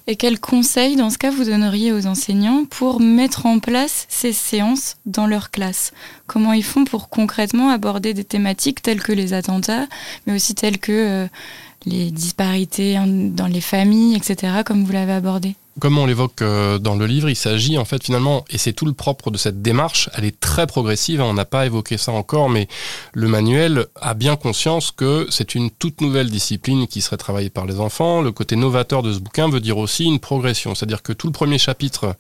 Et 0.07 0.17
quels 0.17 0.41
conseils, 0.41 0.97
dans 0.97 1.11
ce 1.11 1.19
cas, 1.19 1.31
vous 1.31 1.45
donneriez 1.45 1.93
aux 1.93 2.07
enseignants 2.07 2.65
pour 2.65 3.01
mettre 3.01 3.47
en 3.47 3.59
place 3.59 4.07
ces 4.09 4.33
séances 4.33 4.97
dans 5.07 5.27
leur 5.27 5.51
classe? 5.51 5.93
Comment 6.27 6.53
ils 6.53 6.65
font 6.65 6.85
pour 6.85 7.09
concrètement 7.09 7.71
aborder 7.71 8.15
des 8.15 8.25
thématiques 8.25 8.83
telles 8.83 9.03
que 9.03 9.13
les 9.13 9.33
attentats, 9.33 9.87
mais 10.27 10.35
aussi 10.35 10.55
telles 10.55 10.79
que 10.79 10.93
euh, 10.93 11.27
les 11.87 12.11
disparités 12.11 12.99
dans 13.07 13.47
les 13.47 13.61
familles, 13.61 14.17
etc., 14.17 14.63
comme 14.65 14.85
vous 14.85 14.93
l'avez 14.93 15.13
abordé? 15.13 15.55
Comme 15.79 15.99
on 15.99 16.07
l'évoque 16.07 16.43
euh, 16.43 16.79
dans 16.79 16.97
le 16.97 17.07
livre, 17.07 17.29
il 17.29 17.37
s'agit 17.37 17.79
en 17.79 17.85
fait 17.85 18.03
finalement, 18.03 18.45
et 18.51 18.59
c'est 18.59 18.73
tout 18.73 18.87
le 18.87 18.93
propre 18.93 19.31
de 19.31 19.39
cette 19.39 19.63
démarche, 19.63 20.11
elle 20.15 20.25
est 20.25 20.39
très 20.39 20.67
progressive, 20.67 21.21
hein, 21.21 21.27
on 21.29 21.35
n'a 21.35 21.45
pas 21.45 21.67
évoqué 21.67 21.97
ça 21.97 22.13
encore, 22.13 22.51
mais 22.51 22.69
le 23.13 23.29
manuel 23.29 23.87
a 24.01 24.15
bien 24.15 24.37
conscience 24.37 24.91
que 24.91 25.27
c'est 25.31 25.55
une 25.55 25.71
toute 25.71 26.01
nouvelle 26.01 26.31
discipline 26.31 26.87
qui 26.87 27.01
serait 27.01 27.17
travaillée 27.17 27.51
par 27.51 27.67
les 27.67 27.81
enfants. 27.81 28.21
Le 28.21 28.33
côté 28.33 28.57
novateur 28.57 29.03
de 29.03 29.13
ce 29.13 29.19
bouquin 29.19 29.49
veut 29.49 29.61
dire 29.61 29.79
aussi 29.79 30.05
une 30.05 30.19
progression, 30.19 30.75
c'est-à-dire 30.75 31.03
que 31.03 31.13
tout 31.13 31.27
le 31.27 31.33
premier 31.33 31.59
chapitre 31.59 32.17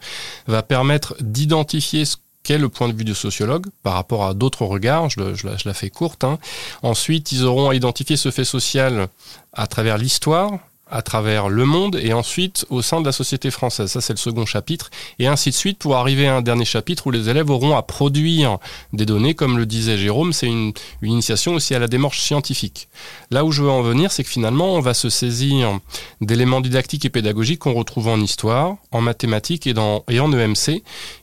va 0.47 0.63
permettre 0.63 1.17
d'identifier 1.21 2.05
ce 2.05 2.17
qu'est 2.43 2.59
le 2.59 2.69
point 2.69 2.89
de 2.89 2.95
vue 2.95 3.05
du 3.05 3.15
sociologue 3.15 3.67
par 3.83 3.95
rapport 3.95 4.25
à 4.25 4.35
d'autres 4.35 4.65
regards, 4.65 5.11
je, 5.11 5.21
la, 5.47 5.75
fais 5.75 5.91
courte. 5.91 6.25
Hein. 6.25 6.39
Ensuite, 6.83 7.33
ils 7.33 7.45
auront 7.45 7.69
à 7.69 7.75
identifier 7.75 8.17
ce 8.17 8.31
fait 8.31 8.45
social 8.45 9.09
à 9.53 9.67
travers 9.67 9.99
l'histoire, 9.99 10.53
à 10.91 11.03
travers 11.03 11.49
le 11.49 11.65
monde 11.65 11.99
et 12.03 12.13
ensuite 12.13 12.67
au 12.71 12.83
sein 12.83 13.01
de 13.01 13.07
la 13.07 13.13
société 13.13 13.51
française. 13.51 13.91
Ça, 13.91 14.01
c'est 14.01 14.13
le 14.13 14.19
second 14.19 14.47
chapitre. 14.47 14.91
Et 15.19 15.27
ainsi 15.27 15.51
de 15.51 15.55
suite 15.55 15.79
pour 15.79 15.97
arriver 15.97 16.27
à 16.27 16.37
un 16.37 16.43
dernier 16.43 16.65
chapitre 16.65 17.07
où 17.07 17.11
les 17.11 17.29
élèves 17.29 17.51
auront 17.51 17.77
à 17.77 17.83
produire 17.83 18.59
des 18.93 19.07
données. 19.07 19.35
Comme 19.35 19.59
le 19.59 19.67
disait 19.67 19.99
Jérôme, 19.99 20.33
c'est 20.33 20.47
une, 20.47 20.73
une, 21.03 21.13
initiation 21.13 21.55
aussi 21.55 21.75
à 21.75 21.79
la 21.79 21.89
démarche 21.89 22.21
scientifique. 22.21 22.89
Là 23.31 23.45
où 23.45 23.53
je 23.53 23.63
veux 23.63 23.71
en 23.71 23.83
venir, 23.83 24.13
c'est 24.13 24.25
que 24.25 24.31
finalement, 24.31 24.75
on 24.75 24.81
va 24.81 24.95
se 24.95 25.09
saisir 25.09 25.79
d'éléments 26.21 26.61
didactiques 26.61 27.05
et 27.05 27.11
pédagogiques 27.11 27.61
qu'on 27.61 27.75
retrouve 27.75 28.09
en 28.09 28.21
histoire, 28.21 28.77
en 28.93 29.01
mathématiques 29.01 29.67
et, 29.67 29.75
dans, 29.75 30.05
et 30.09 30.21
en 30.21 30.33
EMC. 30.33 30.69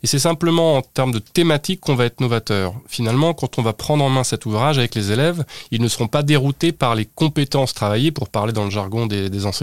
Et 0.03 0.07
c'est 0.07 0.19
simplement 0.19 0.77
en 0.77 0.81
termes 0.81 1.12
de 1.12 1.19
thématiques 1.19 1.81
qu'on 1.81 1.95
va 1.95 2.05
être 2.05 2.21
novateur. 2.21 2.74
Finalement, 2.88 3.33
quand 3.33 3.59
on 3.59 3.62
va 3.62 3.74
prendre 3.74 4.03
en 4.03 4.09
main 4.09 4.24
cet 4.24 4.45
ouvrage 4.45 4.77
avec 4.77 4.95
les 4.95 5.12
élèves, 5.12 5.43
ils 5.71 5.81
ne 5.81 5.88
seront 5.88 6.07
pas 6.07 6.24
déroutés 6.24 6.71
par 6.71 6.95
les 6.95 7.05
compétences 7.05 7.74
travaillées, 7.74 8.12
pour 8.12 8.29
parler 8.29 8.53
dans 8.53 8.65
le 8.65 8.69
jargon 8.69 9.05
des, 9.05 9.29
des 9.29 9.45
enseignants, 9.45 9.56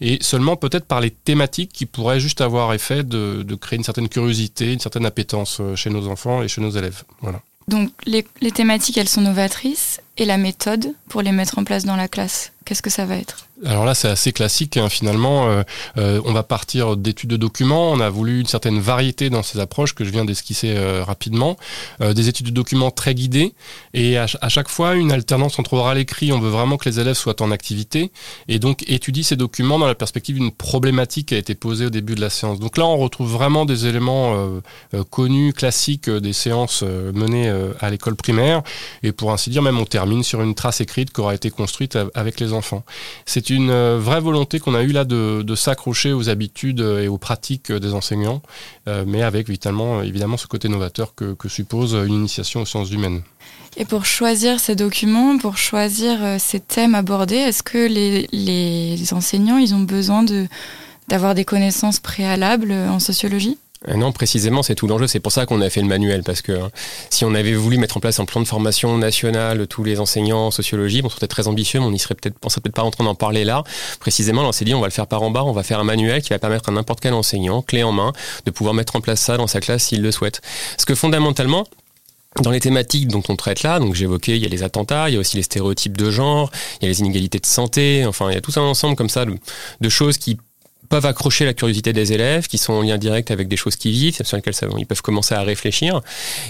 et 0.00 0.18
seulement 0.20 0.56
peut-être 0.56 0.86
par 0.86 1.00
les 1.00 1.10
thématiques 1.10 1.72
qui 1.72 1.86
pourraient 1.86 2.20
juste 2.20 2.40
avoir 2.40 2.72
effet 2.72 3.02
de, 3.02 3.42
de, 3.42 3.54
créer 3.54 3.76
une 3.76 3.84
certaine 3.84 4.08
curiosité, 4.08 4.72
une 4.72 4.80
certaine 4.80 5.06
appétence 5.06 5.58
euh, 5.60 5.76
chez 5.76 5.90
nos 5.90 6.08
enfants 6.08 6.42
et 6.42 6.48
chez 6.48 6.60
nos 6.60 6.70
élèves. 6.70 7.04
Voilà. 7.20 7.40
Donc 7.68 7.90
les, 8.06 8.26
les 8.40 8.50
thématiques, 8.50 8.98
elles 8.98 9.08
sont 9.08 9.20
novatrices, 9.20 10.00
et 10.18 10.24
la 10.24 10.36
méthode 10.36 10.94
pour 11.08 11.22
les 11.22 11.32
mettre 11.32 11.58
en 11.58 11.64
place 11.64 11.84
dans 11.84 11.96
la 11.96 12.08
classe, 12.08 12.52
qu'est-ce 12.64 12.82
que 12.82 12.90
ça 12.90 13.06
va 13.06 13.16
être? 13.16 13.46
Alors 13.64 13.84
là, 13.84 13.94
c'est 13.94 14.08
assez 14.08 14.32
classique. 14.32 14.76
Hein, 14.76 14.88
finalement, 14.88 15.46
euh, 15.46 15.62
euh, 15.96 16.20
on 16.24 16.32
va 16.32 16.42
partir 16.42 16.96
d'études 16.96 17.30
de 17.30 17.36
documents. 17.36 17.92
On 17.92 18.00
a 18.00 18.10
voulu 18.10 18.40
une 18.40 18.46
certaine 18.46 18.80
variété 18.80 19.30
dans 19.30 19.42
ces 19.42 19.60
approches 19.60 19.94
que 19.94 20.04
je 20.04 20.10
viens 20.10 20.24
d'esquisser 20.24 20.74
euh, 20.76 21.04
rapidement. 21.04 21.56
Des 22.00 22.28
études 22.28 22.46
de 22.46 22.52
documents 22.52 22.90
très 22.90 23.14
guidées 23.14 23.54
et 23.94 24.18
à, 24.18 24.26
chaque 24.26 24.68
fois 24.68 24.94
une 24.94 25.12
alternance 25.12 25.58
entre 25.58 25.74
oral 25.74 25.98
et 25.98 26.02
écrit. 26.02 26.32
On 26.32 26.40
veut 26.40 26.50
vraiment 26.50 26.76
que 26.76 26.88
les 26.88 26.98
élèves 26.98 27.14
soient 27.14 27.40
en 27.40 27.50
activité 27.50 28.10
et 28.48 28.58
donc 28.58 28.82
étudie 28.88 29.24
ces 29.24 29.36
documents 29.36 29.78
dans 29.78 29.86
la 29.86 29.94
perspective 29.94 30.36
d'une 30.36 30.50
problématique 30.50 31.28
qui 31.28 31.34
a 31.34 31.38
été 31.38 31.54
posée 31.54 31.86
au 31.86 31.90
début 31.90 32.14
de 32.14 32.20
la 32.20 32.30
séance. 32.30 32.58
Donc 32.58 32.76
là, 32.76 32.86
on 32.86 32.96
retrouve 32.96 33.30
vraiment 33.30 33.64
des 33.64 33.86
éléments 33.86 34.60
connus, 35.10 35.52
classiques 35.52 36.10
des 36.10 36.32
séances 36.32 36.82
menées 36.82 37.52
à 37.80 37.90
l'école 37.90 38.16
primaire 38.16 38.62
et 39.02 39.12
pour 39.12 39.32
ainsi 39.32 39.50
dire, 39.50 39.62
même 39.62 39.78
on 39.78 39.84
termine 39.84 40.01
sur 40.22 40.42
une 40.42 40.54
trace 40.54 40.80
écrite 40.80 41.12
qui 41.12 41.20
aura 41.20 41.34
été 41.34 41.50
construite 41.50 41.98
avec 42.14 42.40
les 42.40 42.52
enfants. 42.52 42.84
C'est 43.26 43.50
une 43.50 43.70
euh, 43.70 43.98
vraie 44.00 44.20
volonté 44.20 44.58
qu'on 44.58 44.74
a 44.74 44.82
eu 44.82 44.92
là 44.92 45.04
de, 45.04 45.54
s'accrocher 45.54 46.12
aux 46.12 46.28
habitudes 46.28 46.80
et 46.80 47.08
aux 47.08 47.18
pratiques 47.18 47.70
des 47.70 47.92
enseignants, 47.92 48.42
euh, 48.88 49.04
mais 49.06 49.22
avec 49.22 49.48
évidemment, 49.48 50.02
évidemment 50.02 50.36
ce 50.36 50.46
côté 50.46 50.68
novateur 50.68 51.14
que, 51.14 51.36
suppose 51.48 51.94
une 51.94 52.14
initiation 52.14 52.62
aux 52.62 52.66
sciences 52.66 52.90
humaines. 52.90 53.22
Et 53.76 53.84
pour 53.84 54.04
choisir 54.04 54.60
ces 54.60 54.76
documents, 54.76 55.38
pour 55.38 55.56
choisir 55.56 56.22
euh, 56.22 56.36
ces 56.38 56.60
thèmes 56.60 56.94
abordés, 56.94 57.36
est-ce 57.36 57.62
que 57.62 57.86
les, 57.86 59.12
enseignants, 59.12 59.58
ils 59.58 59.74
ont 59.74 59.80
besoin 59.80 60.24
d'avoir 61.08 61.34
des 61.34 61.44
connaissances 61.44 62.00
préalables 62.00 62.72
en 62.72 62.98
sociologie? 62.98 63.58
euh, 63.58 63.71
non, 63.88 64.12
précisément, 64.12 64.62
c'est 64.62 64.74
tout 64.74 64.86
l'enjeu. 64.86 65.06
C'est 65.06 65.20
pour 65.20 65.32
ça 65.32 65.46
qu'on 65.46 65.60
a 65.60 65.70
fait 65.70 65.80
le 65.80 65.88
manuel, 65.88 66.22
parce 66.22 66.42
que 66.42 66.52
hein, 66.52 66.70
si 67.10 67.24
on 67.24 67.34
avait 67.34 67.54
voulu 67.54 67.78
mettre 67.78 67.96
en 67.96 68.00
place 68.00 68.20
un 68.20 68.24
plan 68.24 68.40
de 68.40 68.46
formation 68.46 68.96
national, 68.96 69.66
tous 69.66 69.84
les 69.84 69.98
enseignants 69.98 70.46
en 70.46 70.50
sociologie, 70.50 71.00
on 71.04 71.08
serait 71.08 71.26
très 71.26 71.48
ambitieux, 71.48 71.80
mais 71.80 71.86
on 71.86 71.90
n'y 71.90 71.98
serait 71.98 72.14
peut-être, 72.14 72.38
peut-être 72.38 72.74
pas 72.74 72.82
en 72.82 72.90
train 72.90 73.04
d'en 73.04 73.14
parler 73.14 73.44
là. 73.44 73.64
Précisément, 73.98 74.42
on 74.42 74.52
s'est 74.52 74.64
dit, 74.64 74.74
on 74.74 74.80
va 74.80 74.86
le 74.86 74.92
faire 74.92 75.06
par 75.06 75.22
en 75.22 75.30
bas, 75.30 75.42
on 75.44 75.52
va 75.52 75.62
faire 75.62 75.80
un 75.80 75.84
manuel 75.84 76.22
qui 76.22 76.30
va 76.30 76.38
permettre 76.38 76.68
à 76.68 76.72
n'importe 76.72 77.00
quel 77.00 77.14
enseignant, 77.14 77.62
clé 77.62 77.82
en 77.82 77.92
main, 77.92 78.12
de 78.46 78.50
pouvoir 78.50 78.74
mettre 78.74 78.96
en 78.96 79.00
place 79.00 79.20
ça 79.20 79.36
dans 79.36 79.46
sa 79.46 79.60
classe 79.60 79.84
s'il 79.84 80.02
le 80.02 80.12
souhaite. 80.12 80.40
Parce 80.76 80.84
que 80.84 80.94
fondamentalement, 80.94 81.66
dans 82.40 82.50
les 82.50 82.60
thématiques 82.60 83.08
dont 83.08 83.22
on 83.28 83.36
traite 83.36 83.62
là, 83.62 83.78
donc 83.78 83.94
j'évoquais, 83.94 84.36
il 84.36 84.42
y 84.42 84.46
a 84.46 84.48
les 84.48 84.62
attentats, 84.62 85.10
il 85.10 85.14
y 85.14 85.16
a 85.16 85.20
aussi 85.20 85.36
les 85.36 85.42
stéréotypes 85.42 85.96
de 85.96 86.10
genre, 86.10 86.50
il 86.80 86.84
y 86.84 86.86
a 86.86 86.88
les 86.88 87.00
inégalités 87.00 87.38
de 87.38 87.46
santé, 87.46 88.06
enfin, 88.06 88.30
il 88.30 88.34
y 88.34 88.38
a 88.38 88.40
tout 88.40 88.52
un 88.56 88.62
ensemble 88.62 88.96
comme 88.96 89.10
ça 89.10 89.24
de 89.26 89.88
choses 89.88 90.18
qui 90.18 90.38
peuvent 90.92 91.06
accrocher 91.06 91.46
la 91.46 91.54
curiosité 91.54 91.94
des 91.94 92.12
élèves, 92.12 92.48
qui 92.48 92.58
sont 92.58 92.74
en 92.74 92.82
lien 92.82 92.98
direct 92.98 93.30
avec 93.30 93.48
des 93.48 93.56
choses 93.56 93.76
qu'ils 93.76 93.92
vivent, 93.92 94.20
sur 94.22 94.36
lesquelles 94.36 94.52
ils 94.76 94.84
peuvent 94.84 95.00
commencer 95.00 95.34
à 95.34 95.40
réfléchir. 95.40 96.02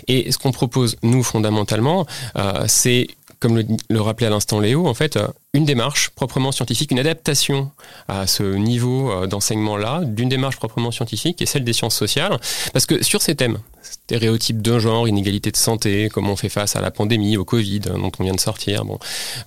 Et 0.09 0.33
ce 0.33 0.39
qu'on 0.39 0.51
propose, 0.51 0.97
nous, 1.05 1.23
fondamentalement, 1.23 2.07
euh, 2.37 2.65
c'est 2.67 3.07
comme 3.43 3.61
le, 3.91 4.01
rappelait 4.01 4.29
à 4.29 4.31
l'instant 4.31 4.61
Léo, 4.61 4.87
en 4.87 4.95
fait, 4.95 5.19
une 5.53 5.65
démarche 5.65 6.11
proprement 6.11 6.53
scientifique, 6.53 6.93
une 6.93 7.01
adaptation 7.01 7.73
à 8.07 8.29
ce 8.29 8.45
niveau 8.45 9.11
euh, 9.11 9.27
d'enseignement-là, 9.27 10.03
d'une 10.05 10.29
démarche 10.29 10.57
proprement 10.57 10.93
scientifique, 10.93 11.43
est 11.43 11.47
celle 11.47 11.65
des 11.65 11.73
sciences 11.73 11.97
sociales. 11.97 12.39
Parce 12.73 12.87
que 12.87 13.03
sur 13.03 13.21
ces 13.21 13.35
thèmes, 13.35 13.59
stéréotypes 13.83 14.63
de 14.63 14.79
genre, 14.79 15.09
inégalité 15.09 15.51
de 15.51 15.57
santé, 15.57 16.09
comment 16.13 16.33
on 16.33 16.37
fait 16.37 16.49
face 16.49 16.77
à 16.77 16.81
la 16.81 16.91
pandémie, 16.91 17.37
au 17.37 17.45
Covid 17.45 17.81
euh, 17.87 17.99
dont 17.99 18.13
on 18.19 18.25
vient 18.25 18.35
de 18.35 18.41
sortir, 18.41 18.85
bon, 18.85 18.99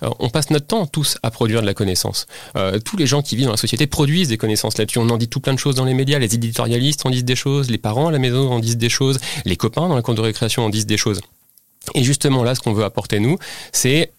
euh, 0.02 0.10
on 0.18 0.28
passe 0.28 0.50
notre 0.50 0.66
temps 0.66 0.86
tous 0.86 1.18
à 1.22 1.30
produire 1.30 1.60
de 1.60 1.66
la 1.66 1.74
connaissance. 1.74 2.26
Euh, 2.56 2.78
tous 2.78 2.96
les 2.96 3.06
gens 3.06 3.22
qui 3.22 3.36
vivent 3.36 3.46
dans 3.46 3.52
la 3.52 3.56
société 3.56 3.86
produisent 3.86 4.28
des 4.28 4.36
connaissances 4.36 4.78
là-dessus. 4.78 4.98
On 4.98 5.08
en 5.08 5.16
dit 5.16 5.28
tout 5.28 5.40
plein 5.40 5.54
de 5.54 5.58
choses 5.58 5.74
dans 5.74 5.84
les 5.84 5.94
médias, 5.94 6.18
les 6.18 6.34
éditorialistes 6.34 7.04
en 7.06 7.10
disent 7.10 7.24
des 7.24 7.36
choses, 7.36 7.70
les 7.70 7.78
parents 7.78 8.08
à 8.08 8.12
la 8.12 8.18
maison 8.18 8.50
en 8.50 8.58
disent 8.58 8.76
des 8.76 8.88
choses, 8.88 9.18
les 9.44 9.56
copains 9.56 9.88
dans 9.88 9.96
la 9.96 10.02
cour 10.02 10.14
de 10.14 10.20
récréation 10.20 10.64
en 10.64 10.70
disent 10.70 10.86
des 10.86 10.96
choses. 10.96 11.20
Et 11.94 12.02
justement, 12.02 12.42
là, 12.44 12.54
ce 12.54 12.60
qu'on 12.60 12.72
veut 12.72 12.84
apporter, 12.84 13.20
nous, 13.20 13.38
c'est 13.72 14.12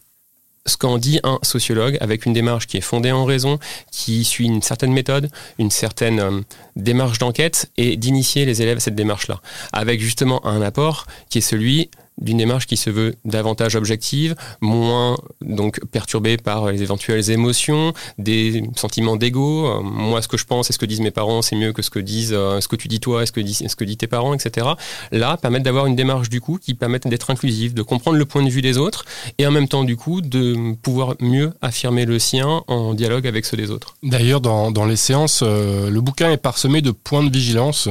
ce 0.68 0.78
qu'en 0.78 0.98
dit 0.98 1.20
un 1.24 1.40
sociologue 1.44 1.98
avec 2.02 2.26
une 2.26 2.34
démarche 2.34 2.68
qui 2.68 2.78
est 2.78 2.82
fondée 2.82 3.12
en 3.12 3.26
raison, 3.26 3.58
qui 3.92 4.24
suit 4.26 4.46
une 4.46 4.62
certaine 4.62 4.92
méthode, 4.92 5.30
une 5.58 5.72
certaine 5.72 6.20
euh, 6.20 6.42
démarche 6.76 7.20
d'enquête 7.20 7.72
et 7.78 7.96
d'initier 7.96 8.46
les 8.46 8.62
élèves 8.62 8.78
à 8.78 8.82
cette 8.82 8.96
démarche-là. 8.96 9.42
Avec 9.72 10.02
justement 10.02 10.46
un 10.46 10.62
apport 10.62 11.08
qui 11.30 11.38
est 11.40 11.42
celui 11.42 11.90
d'une 12.20 12.38
démarche 12.38 12.66
qui 12.66 12.78
se 12.78 12.90
veut 12.90 13.16
davantage 13.26 13.76
objective, 13.76 14.36
moins 14.62 15.18
donc 15.42 15.80
perturbée 15.92 16.38
par 16.38 16.72
les 16.72 16.82
éventuelles 16.82 17.30
émotions, 17.30 17.94
des 18.18 18.64
sentiments 18.76 19.16
d'ego. 19.16 19.68
Euh, 19.68 19.82
moi, 19.82 20.22
ce 20.22 20.28
que 20.28 20.38
je 20.38 20.46
pense 20.46 20.70
et 20.70 20.74
ce 20.74 20.80
que 20.80 20.86
disent 20.86 21.02
mes 21.02 21.12
parents, 21.12 21.42
c'est 21.42 21.56
mieux 21.56 21.74
que 21.74 21.82
ce 21.82 21.90
que 21.90 22.00
disent, 22.00 22.34
euh, 22.34 22.60
ce 22.60 22.68
que 22.68 22.76
tu 22.76 22.88
dis 22.88 23.00
toi, 23.00 23.26
ce 23.26 23.32
que 23.32 23.40
disent, 23.40 23.68
ce 23.68 23.76
que 23.76 23.84
disent 23.84 23.98
tes 23.98 24.08
parents, 24.08 24.34
etc. 24.34 24.68
Là, 25.12 25.38
permettre 25.38 25.64
d'avoir 25.64 25.86
une 25.86 25.96
démarche 25.96 26.30
du 26.30 26.42
coup 26.42 26.58
qui 26.58 26.74
permette 26.74 27.08
d'être 27.08 27.30
inclusive, 27.30 27.74
de 27.74 27.82
comprendre 27.82 28.18
le 28.18 28.26
point 28.26 28.44
de 28.44 28.50
vue 28.50 28.62
des 28.62 28.78
autres 28.78 29.06
et 29.38 29.46
en 29.46 29.52
même 29.52 29.68
temps 29.68 29.84
du 29.84 29.96
coup 29.96 30.22
de 30.22 30.74
pouvoir 30.82 31.16
mieux 31.20 31.54
affirmer 31.62 32.06
le 32.06 32.20
sien 32.20 32.64
en 32.68 32.94
dialogue 32.94 33.28
avec 33.28 33.46
ceux 33.46 33.58
des 33.58 33.72
autres. 33.72 33.96
D'ailleurs, 34.04 34.42
dans, 34.42 34.72
dans 34.72 34.86
les 34.86 34.96
séances, 34.96 35.42
euh, 35.44 35.90
le 35.90 36.02
bouquin 36.02 36.32
est 36.32 36.38
parsemé 36.38 36.82
de 36.82 36.92
points 36.92 37.24
de 37.24 37.32
vigilance 37.32 37.90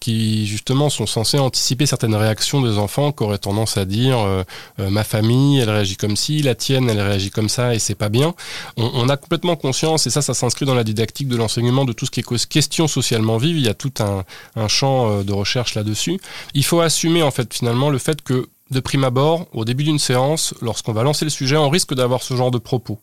qui 0.00 0.46
justement 0.46 0.90
sont 0.90 1.06
censés 1.06 1.38
anticiper 1.38 1.86
certaines 1.86 2.14
réactions 2.14 2.60
des 2.60 2.78
enfants 2.78 3.12
qui 3.12 3.22
auraient 3.22 3.38
tendance 3.38 3.61
à 3.76 3.84
dire 3.84 4.18
euh, 4.18 4.42
euh, 4.80 4.90
ma 4.90 5.04
famille, 5.04 5.60
elle 5.60 5.70
réagit 5.70 5.96
comme 5.96 6.16
ci, 6.16 6.42
la 6.42 6.54
tienne, 6.54 6.90
elle 6.90 7.00
réagit 7.00 7.30
comme 7.30 7.48
ça 7.48 7.74
et 7.74 7.78
c'est 7.78 7.94
pas 7.94 8.08
bien. 8.08 8.34
On, 8.76 9.08
a 9.08 9.16
complètement 9.16 9.56
conscience, 9.56 10.06
et 10.06 10.10
ça, 10.10 10.22
ça 10.22 10.34
s'inscrit 10.34 10.66
dans 10.66 10.74
la 10.74 10.84
didactique 10.84 11.28
de 11.28 11.36
l'enseignement 11.36 11.84
de 11.84 11.92
tout 11.92 12.06
ce 12.06 12.10
qui 12.10 12.20
est 12.20 12.46
question 12.48 12.88
socialement 12.88 13.38
vive. 13.38 13.56
Il 13.56 13.64
y 13.64 13.68
a 13.68 13.74
tout 13.74 13.92
un, 14.00 14.68
champ 14.68 15.10
euh, 15.10 15.22
de 15.22 15.32
recherche 15.32 15.74
là-dessus. 15.74 16.18
Il 16.54 16.64
faut 16.64 16.80
assumer 16.80 17.22
en 17.22 17.30
fait 17.30 17.52
finalement 17.52 17.90
le 17.90 17.98
fait 17.98 18.22
que 18.22 18.48
de 18.70 18.80
prime 18.80 19.04
abord, 19.04 19.46
au 19.52 19.64
début 19.64 19.84
d'une 19.84 19.98
séance, 19.98 20.54
lorsqu'on 20.62 20.92
va 20.92 21.02
lancer 21.02 21.24
le 21.24 21.30
sujet, 21.30 21.56
on 21.56 21.68
risque 21.68 21.94
d'avoir 21.94 22.22
ce 22.22 22.34
genre 22.34 22.50
de 22.50 22.58
propos. 22.58 22.98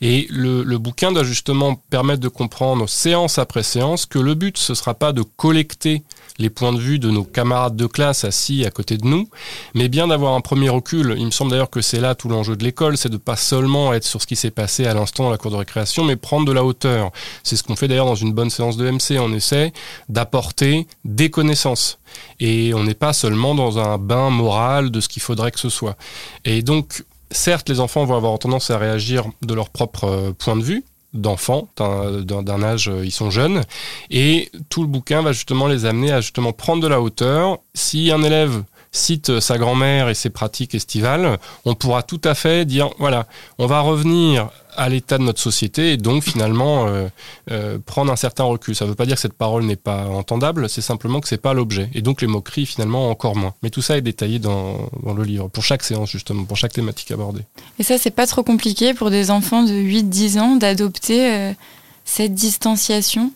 Et 0.00 0.26
le, 0.30 0.62
le, 0.62 0.78
bouquin 0.78 1.12
doit 1.12 1.24
justement 1.24 1.74
permettre 1.90 2.20
de 2.20 2.28
comprendre 2.28 2.88
séance 2.88 3.38
après 3.38 3.62
séance 3.62 4.06
que 4.06 4.18
le 4.18 4.34
but, 4.34 4.56
ce 4.56 4.74
sera 4.74 4.94
pas 4.94 5.12
de 5.12 5.22
collecter 5.22 6.02
les 6.40 6.50
points 6.50 6.72
de 6.72 6.78
vue 6.78 6.98
de 6.98 7.10
nos 7.10 7.22
camarades 7.22 7.76
de 7.76 7.86
classe 7.86 8.24
assis 8.24 8.64
à 8.64 8.70
côté 8.70 8.96
de 8.96 9.06
nous, 9.06 9.28
mais 9.74 9.88
bien 9.88 10.08
d'avoir 10.08 10.34
un 10.34 10.40
premier 10.40 10.68
recul. 10.68 11.14
Il 11.18 11.26
me 11.26 11.30
semble 11.30 11.50
d'ailleurs 11.50 11.70
que 11.70 11.80
c'est 11.80 12.00
là 12.00 12.14
tout 12.14 12.28
l'enjeu 12.28 12.56
de 12.56 12.64
l'école, 12.64 12.96
c'est 12.96 13.08
de 13.08 13.16
pas 13.16 13.36
seulement 13.36 13.92
être 13.92 14.04
sur 14.04 14.20
ce 14.22 14.26
qui 14.26 14.36
s'est 14.36 14.50
passé 14.50 14.86
à 14.86 14.94
l'instant 14.94 15.24
dans 15.24 15.30
la 15.30 15.38
cour 15.38 15.50
de 15.50 15.56
récréation, 15.56 16.04
mais 16.04 16.16
prendre 16.16 16.46
de 16.46 16.52
la 16.52 16.64
hauteur. 16.64 17.12
C'est 17.44 17.56
ce 17.56 17.62
qu'on 17.62 17.76
fait 17.76 17.88
d'ailleurs 17.88 18.06
dans 18.06 18.14
une 18.14 18.32
bonne 18.32 18.50
séance 18.50 18.76
de 18.76 18.90
MC. 18.90 19.18
On 19.20 19.32
essaie 19.32 19.72
d'apporter 20.08 20.86
des 21.04 21.30
connaissances. 21.30 21.98
Et 22.40 22.72
on 22.74 22.82
n'est 22.82 22.94
pas 22.94 23.12
seulement 23.12 23.54
dans 23.54 23.78
un 23.78 23.98
bain 23.98 24.30
moral 24.30 24.90
de 24.90 25.00
ce 25.00 25.08
qu'il 25.08 25.22
faudrait 25.22 25.50
que 25.52 25.60
ce 25.60 25.68
soit. 25.68 25.96
Et 26.44 26.62
donc, 26.62 27.04
certes, 27.30 27.68
les 27.68 27.80
enfants 27.80 28.04
vont 28.04 28.16
avoir 28.16 28.38
tendance 28.38 28.70
à 28.70 28.78
réagir 28.78 29.26
de 29.42 29.54
leur 29.54 29.70
propre 29.70 30.04
euh, 30.04 30.32
point 30.32 30.56
de 30.56 30.62
vue, 30.62 30.84
d'enfants 31.12 31.68
d'un 31.76 32.62
âge, 32.62 32.88
euh, 32.88 33.04
ils 33.04 33.10
sont 33.10 33.30
jeunes, 33.30 33.62
et 34.10 34.50
tout 34.68 34.82
le 34.82 34.88
bouquin 34.88 35.22
va 35.22 35.32
justement 35.32 35.66
les 35.66 35.84
amener 35.84 36.12
à 36.12 36.20
justement 36.20 36.52
prendre 36.52 36.82
de 36.82 36.88
la 36.88 37.00
hauteur. 37.00 37.58
Si 37.74 38.10
un 38.12 38.22
élève 38.22 38.62
cite 38.92 39.40
sa 39.40 39.58
grand-mère 39.58 40.08
et 40.08 40.14
ses 40.14 40.30
pratiques 40.30 40.74
estivales, 40.74 41.38
on 41.64 41.74
pourra 41.74 42.02
tout 42.02 42.20
à 42.24 42.34
fait 42.34 42.64
dire, 42.64 42.90
voilà, 42.98 43.26
on 43.58 43.66
va 43.66 43.80
revenir 43.80 44.50
à 44.80 44.88
l'état 44.88 45.18
de 45.18 45.24
notre 45.24 45.40
société 45.40 45.92
et 45.92 45.96
donc 45.98 46.22
finalement 46.22 46.86
prendre 47.84 48.10
un 48.10 48.16
certain 48.16 48.44
recul. 48.44 48.74
Ça 48.74 48.86
ne 48.86 48.90
veut 48.90 48.96
pas 48.96 49.04
dire 49.04 49.16
que 49.16 49.20
cette 49.20 49.34
parole 49.34 49.64
n'est 49.64 49.76
pas 49.76 50.06
entendable, 50.06 50.68
c'est 50.70 50.80
simplement 50.80 51.20
que 51.20 51.28
c'est 51.28 51.40
pas 51.40 51.52
l'objet. 51.52 51.90
Et 51.94 52.00
donc 52.00 52.22
les 52.22 52.26
moqueries 52.26 52.64
finalement 52.64 53.10
encore 53.10 53.36
moins. 53.36 53.54
Mais 53.62 53.68
tout 53.68 53.82
ça 53.82 53.98
est 53.98 54.00
détaillé 54.00 54.38
dans, 54.38 54.90
le 55.14 55.22
livre, 55.22 55.48
pour 55.48 55.64
chaque 55.64 55.82
séance 55.82 56.10
justement, 56.10 56.44
pour 56.44 56.56
chaque 56.56 56.72
thématique 56.72 57.10
abordée. 57.10 57.42
Et 57.78 57.82
ça, 57.82 57.98
c'est 57.98 58.10
pas 58.10 58.26
trop 58.26 58.42
compliqué 58.42 58.94
pour 58.94 59.10
des 59.10 59.30
enfants 59.30 59.62
de 59.62 59.72
8-10 59.72 60.40
ans 60.40 60.56
d'adopter 60.56 61.52
cette 62.04 62.34
distanciation? 62.34 63.32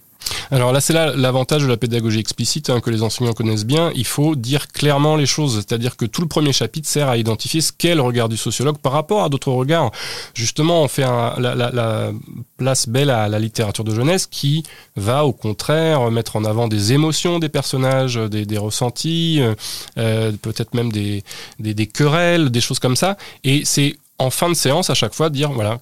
Alors 0.50 0.72
là, 0.72 0.80
c'est 0.80 0.92
là 0.92 1.14
l'avantage 1.16 1.62
de 1.62 1.68
la 1.68 1.76
pédagogie 1.76 2.18
explicite 2.18 2.70
hein, 2.70 2.80
que 2.80 2.90
les 2.90 3.02
enseignants 3.02 3.32
connaissent 3.32 3.66
bien. 3.66 3.90
Il 3.94 4.06
faut 4.06 4.34
dire 4.34 4.68
clairement 4.68 5.16
les 5.16 5.26
choses, 5.26 5.56
c'est-à-dire 5.56 5.96
que 5.96 6.04
tout 6.04 6.20
le 6.20 6.28
premier 6.28 6.52
chapitre 6.52 6.88
sert 6.88 7.08
à 7.08 7.16
identifier 7.16 7.60
ce 7.60 7.72
qu'est 7.72 7.94
le 7.94 8.02
regard 8.02 8.28
du 8.28 8.36
sociologue 8.36 8.78
par 8.78 8.92
rapport 8.92 9.24
à 9.24 9.28
d'autres 9.28 9.52
regards. 9.52 9.90
Justement, 10.34 10.82
on 10.82 10.88
fait 10.88 11.02
la, 11.02 12.12
place 12.56 12.88
belle 12.88 13.10
à 13.10 13.28
la 13.28 13.38
littérature 13.38 13.84
de 13.84 13.94
jeunesse 13.94 14.26
qui 14.26 14.62
va 14.96 15.24
au 15.24 15.32
contraire 15.32 16.10
mettre 16.10 16.36
en 16.36 16.44
avant 16.44 16.68
des 16.68 16.92
émotions 16.92 17.38
des 17.38 17.48
personnages, 17.48 18.16
des, 18.16 18.58
ressentis, 18.58 19.38
euh, 19.40 19.54
euh, 19.98 20.32
peut-être 20.40 20.74
même 20.74 20.92
des, 20.92 21.24
des 21.58 21.86
querelles, 21.86 22.50
des 22.50 22.60
choses 22.60 22.78
comme 22.78 22.96
ça. 22.96 23.16
Et 23.42 23.64
c'est 23.64 23.96
en 24.18 24.30
fin 24.30 24.48
de 24.48 24.54
séance 24.54 24.90
à 24.90 24.94
chaque 24.94 25.14
fois 25.14 25.30
dire 25.30 25.50
voilà 25.52 25.80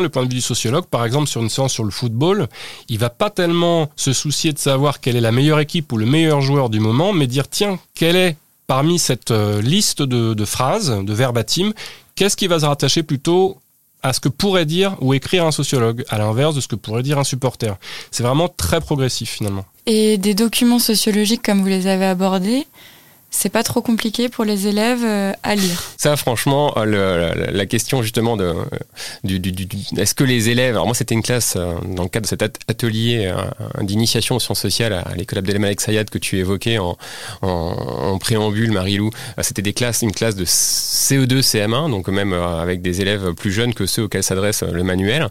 le 0.00 0.08
point 0.08 0.22
de 0.24 0.28
vue 0.28 0.36
du 0.36 0.40
sociologue, 0.40 0.86
par 0.86 1.04
exemple, 1.04 1.28
sur 1.28 1.42
une 1.42 1.48
séance 1.48 1.72
sur 1.72 1.84
le 1.84 1.90
football, 1.90 2.48
il 2.88 2.98
va 2.98 3.10
pas 3.10 3.30
tellement 3.30 3.90
se 3.96 4.12
soucier 4.12 4.52
de 4.52 4.58
savoir 4.58 5.00
quelle 5.00 5.16
est 5.16 5.20
la 5.20 5.32
meilleure 5.32 5.60
équipe 5.60 5.92
ou 5.92 5.96
le 5.96 6.06
meilleur 6.06 6.40
joueur 6.40 6.70
du 6.70 6.80
moment, 6.80 7.12
mais 7.12 7.26
dire, 7.26 7.48
tiens, 7.48 7.78
quelle 7.94 8.16
est 8.16 8.36
parmi 8.66 8.98
cette 8.98 9.30
euh, 9.30 9.62
liste 9.62 10.02
de, 10.02 10.44
phrases, 10.44 10.90
de 10.90 11.14
verbatim, 11.14 11.72
qu'est-ce 12.14 12.36
qui 12.36 12.46
va 12.46 12.60
se 12.60 12.66
rattacher 12.66 13.02
plutôt 13.02 13.58
à 14.02 14.12
ce 14.12 14.20
que 14.20 14.28
pourrait 14.28 14.66
dire 14.66 14.96
ou 15.00 15.14
écrire 15.14 15.44
un 15.46 15.52
sociologue, 15.52 16.04
à 16.08 16.18
l'inverse 16.18 16.54
de 16.54 16.60
ce 16.60 16.68
que 16.68 16.76
pourrait 16.76 17.02
dire 17.02 17.18
un 17.18 17.24
supporter. 17.24 17.76
C'est 18.10 18.22
vraiment 18.22 18.48
très 18.48 18.80
progressif 18.80 19.30
finalement. 19.30 19.64
Et 19.86 20.18
des 20.18 20.34
documents 20.34 20.78
sociologiques 20.78 21.42
comme 21.42 21.60
vous 21.60 21.68
les 21.68 21.86
avez 21.86 22.06
abordés, 22.06 22.66
c'est 23.30 23.50
pas 23.50 23.62
trop 23.62 23.82
compliqué 23.82 24.28
pour 24.28 24.44
les 24.44 24.66
élèves 24.66 25.04
euh, 25.04 25.32
à 25.42 25.54
lire. 25.54 25.82
Ça, 25.96 26.16
franchement, 26.16 26.72
euh, 26.76 27.32
la, 27.52 27.66
question 27.66 28.02
justement 28.02 28.36
de, 28.36 28.44
euh, 28.44 29.38
est-ce 29.98 30.14
que 30.14 30.24
les 30.24 30.48
élèves, 30.48 30.74
alors 30.74 30.86
moi 30.86 30.94
c'était 30.94 31.14
une 31.14 31.22
classe 31.22 31.56
dans 31.56 32.04
le 32.04 32.08
cadre 32.08 32.24
de 32.24 32.28
cet 32.28 32.42
atelier 32.42 33.32
d'initiation 33.80 34.36
aux 34.36 34.40
sciences 34.40 34.60
sociales 34.60 34.92
à 34.92 35.14
l'école 35.16 35.40
Abdelmalek 35.40 35.80
Sayad 35.80 36.08
que 36.08 36.18
tu 36.18 36.38
évoquais 36.38 36.78
en, 36.78 36.96
en, 37.42 38.18
préambule, 38.18 38.70
Marie-Lou, 38.70 39.10
c'était 39.42 39.62
des 39.62 39.72
classes, 39.72 40.02
une 40.02 40.12
classe 40.12 40.36
de 40.36 40.44
CE2, 40.44 41.40
CM1, 41.40 41.90
donc 41.90 42.08
même 42.08 42.32
avec 42.32 42.82
des 42.82 43.00
élèves 43.00 43.34
plus 43.34 43.52
jeunes 43.52 43.74
que 43.74 43.86
ceux 43.86 44.04
auxquels 44.04 44.22
s'adresse 44.22 44.62
le 44.62 44.82
manuel. 44.84 45.28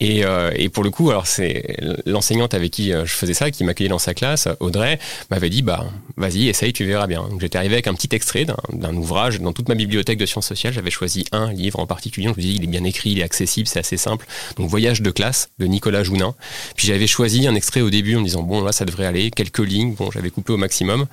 Et, 0.00 0.24
et, 0.54 0.68
pour 0.68 0.82
le 0.82 0.90
coup, 0.90 1.10
alors 1.10 1.26
c'est 1.26 1.76
l'enseignante 2.04 2.54
avec 2.54 2.72
qui 2.72 2.90
je 2.90 3.12
faisais 3.12 3.34
ça, 3.34 3.50
qui 3.50 3.64
m'accueillait 3.64 3.90
dans 3.90 3.98
sa 3.98 4.14
classe, 4.14 4.48
Audrey, 4.60 4.98
m'avait 5.30 5.50
dit, 5.50 5.62
bah 5.62 5.86
vas-y, 6.16 6.48
essaye, 6.48 6.72
tu 6.72 6.84
verras 6.84 7.06
bien 7.06 7.24
j'étais 7.40 7.58
arrivé 7.58 7.74
avec 7.74 7.86
un 7.86 7.94
petit 7.94 8.08
extrait 8.12 8.46
d'un 8.72 8.94
ouvrage. 8.96 9.40
Dans 9.40 9.52
toute 9.52 9.68
ma 9.68 9.74
bibliothèque 9.74 10.18
de 10.18 10.26
sciences 10.26 10.46
sociales, 10.46 10.72
j'avais 10.72 10.90
choisi 10.90 11.24
un 11.32 11.52
livre 11.52 11.78
en 11.80 11.86
particulier. 11.86 12.28
Je 12.28 12.32
me 12.32 12.40
dis, 12.40 12.54
il 12.54 12.64
est 12.64 12.68
bien 12.68 12.84
écrit, 12.84 13.10
il 13.10 13.20
est 13.20 13.22
accessible, 13.22 13.66
c'est 13.66 13.78
assez 13.78 13.96
simple. 13.96 14.26
Donc, 14.56 14.68
Voyage 14.68 15.02
de 15.02 15.10
classe 15.10 15.50
de 15.58 15.66
Nicolas 15.66 16.02
Jounin. 16.02 16.34
Puis 16.76 16.86
j'avais 16.88 17.06
choisi 17.06 17.46
un 17.46 17.54
extrait 17.54 17.80
au 17.80 17.90
début 17.90 18.16
en 18.16 18.20
me 18.20 18.24
disant, 18.24 18.42
bon, 18.42 18.62
là, 18.62 18.72
ça 18.72 18.84
devrait 18.84 19.06
aller, 19.06 19.30
quelques 19.30 19.58
lignes. 19.58 19.94
Bon, 19.94 20.10
j'avais 20.10 20.30
coupé 20.30 20.52
au 20.52 20.56
maximum. 20.56 21.06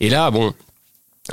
Et 0.00 0.10
là, 0.10 0.30
bon, 0.30 0.54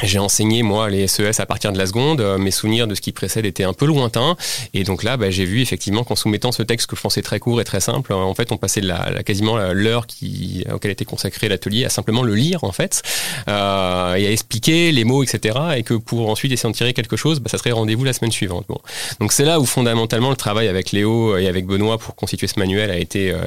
j'ai 0.04 0.20
enseigné 0.20 0.64
moi 0.64 0.90
les 0.90 1.08
SES 1.08 1.40
à 1.40 1.46
partir 1.46 1.72
de 1.72 1.78
la 1.78 1.88
seconde. 1.88 2.22
Euh, 2.22 2.38
mes 2.38 2.52
souvenirs 2.52 2.88
de 2.88 2.96
ce 2.96 3.02
qui 3.02 3.12
précède 3.12 3.46
étaient 3.46 3.64
un 3.64 3.74
peu 3.74 3.86
lointains, 3.86 4.36
et 4.74 4.84
donc 4.84 5.04
là, 5.04 5.18
bah, 5.18 5.32
j'ai 5.32 5.46
vu 5.46 5.62
effectivement 5.62 6.04
qu'en 6.04 6.16
soumettant 6.16 6.52
ce 6.52 6.62
texte 6.62 6.88
que 6.88 6.96
je 6.96 7.02
pensais 7.02 7.22
très 7.22 7.40
court 7.40 7.62
et 7.62 7.64
très 7.64 7.80
simple, 7.80 8.14
en 8.14 8.34
fait, 8.34 8.52
on 8.52 8.58
passait 8.58 8.82
de 8.82 8.88
la, 8.88 9.24
quasiment 9.24 9.58
l'heure 9.74 10.06
qui 10.06 10.66
auquel 10.74 10.92
était 10.92 11.06
consacré 11.06 11.48
l'atelier 11.50 11.86
à 11.86 11.90
simplement 11.90 12.22
le 12.22 12.36
lire 12.36 12.64
en 12.64 12.72
fait 12.72 13.02
euh, 13.48 14.16
et 14.16 14.28
à 14.28 14.32
expliquer 14.32 14.92
les 14.92 15.04
mots, 15.04 15.24
etc. 15.24 15.58
Et 15.78 15.84
que 15.84 15.94
pour 15.94 16.30
ensuite 16.30 16.52
essayer 16.52 16.70
d'en 16.70 16.74
tirer 16.74 16.94
quelque 16.94 17.16
chose, 17.16 17.40
bah, 17.40 17.50
ça 17.50 17.58
serait 17.58 17.72
rendez-vous 17.72 18.04
la 18.04 18.14
semaine 18.14 18.32
suivante. 18.32 18.66
Bon. 18.68 18.80
Donc 19.20 19.32
c'est 19.32 19.46
là 19.46 19.60
où 19.60 19.66
fondamentalement 19.66 20.30
le 20.30 20.36
travail 20.36 20.68
avec 20.68 20.92
Léo 20.92 21.38
et 21.38 21.48
avec 21.48 21.66
Benoît 21.66 21.98
pour 21.98 22.16
constituer 22.16 22.48
ce 22.48 22.60
manuel 22.60 22.92
a 22.92 22.98
été 22.98 23.32
euh, 23.32 23.38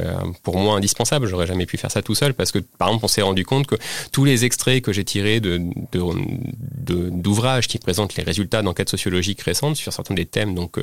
pour 0.43 0.57
moi 0.57 0.77
indispensable. 0.77 1.27
J'aurais 1.27 1.47
jamais 1.47 1.67
pu 1.67 1.77
faire 1.77 1.91
ça 1.91 2.03
tout 2.03 2.15
seul 2.15 2.35
parce 2.35 2.51
que 2.51 2.59
par 2.59 2.89
exemple, 2.89 3.05
on 3.05 3.09
s'est 3.09 3.23
rendu 3.23 3.45
compte 3.45 3.67
que 3.67 3.77
tous 4.11 4.25
les 4.25 4.45
extraits 4.45 4.83
que 4.83 4.93
j'ai 4.93 5.05
tirés 5.05 5.41
de, 5.41 5.61
de 5.93 6.01
d'ouvrages 6.41 7.69
qui 7.69 7.79
présentent 7.79 8.17
les 8.17 8.23
résultats 8.23 8.63
d'enquêtes 8.63 8.89
sociologiques 8.89 9.43
récentes 9.43 9.77
sur 9.77 9.93
certains 9.93 10.15
des 10.15 10.27
thèmes 10.27 10.55
donc 10.55 10.79
euh, 10.79 10.83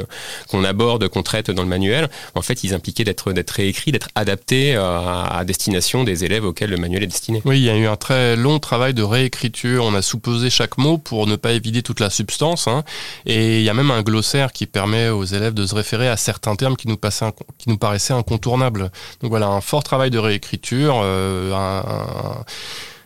qu'on 0.49 0.63
aborde, 0.63 1.07
qu'on 1.07 1.23
traite 1.23 1.51
dans 1.51 1.63
le 1.63 1.67
manuel. 1.67 2.09
En 2.35 2.41
fait, 2.41 2.63
ils 2.63 2.73
impliquaient 2.73 3.03
d'être 3.03 3.33
d'être 3.33 3.51
réécrits, 3.51 3.91
d'être 3.91 4.09
adaptés 4.15 4.75
euh, 4.75 4.99
à, 4.99 5.43
destination 5.45 6.03
des 6.03 6.23
élèves 6.23 6.45
auxquels 6.45 6.69
le 6.69 6.77
manuel 6.77 7.03
est 7.03 7.07
destiné. 7.07 7.41
Oui, 7.45 7.59
il 7.59 7.63
y 7.63 7.69
a 7.69 7.75
eu 7.75 7.87
un 7.87 7.95
très 7.95 8.35
long 8.35 8.59
travail 8.59 8.93
de 8.93 9.03
réécriture. 9.03 9.85
On 9.85 9.93
a 9.93 10.01
sous-pesé 10.01 10.49
chaque 10.49 10.77
mot 10.77 10.97
pour 10.97 11.27
ne 11.27 11.35
pas 11.35 11.53
évider 11.53 11.81
toute 11.81 11.99
la 11.99 12.09
substance. 12.09 12.67
Hein. 12.67 12.83
Et 13.25 13.59
il 13.59 13.63
y 13.63 13.69
a 13.69 13.73
même 13.73 13.91
un 13.91 14.01
glossaire 14.01 14.51
qui 14.51 14.65
permet 14.65 15.09
aux 15.09 15.25
élèves 15.25 15.53
de 15.53 15.65
se 15.65 15.75
référer 15.75 16.09
à 16.09 16.17
certains 16.17 16.55
termes 16.55 16.75
qui 16.75 16.87
nous, 16.87 16.97
paraissaient 16.97 18.13
incontournables. 18.13 18.91
Donc 19.21 19.29
voilà, 19.29 19.47
un 19.47 19.61
fort 19.61 19.83
travail 19.83 20.11
de 20.11 20.19
réécriture. 20.19 20.99
Euh, 21.03 21.53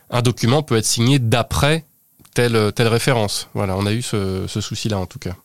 un 0.09 0.21
document 0.21 0.61
peut 0.61 0.77
être 0.77 0.85
signé 0.85 1.19
d'après 1.19 1.85
telle, 2.33 2.71
telle 2.73 2.87
référence. 2.87 3.47
Voilà, 3.53 3.75
on 3.77 3.85
a 3.85 3.93
eu 3.93 4.01
ce, 4.01 4.45
souci-là 4.47 4.97
en 4.97 5.05
tout 5.05 5.19
cas. 5.19 5.35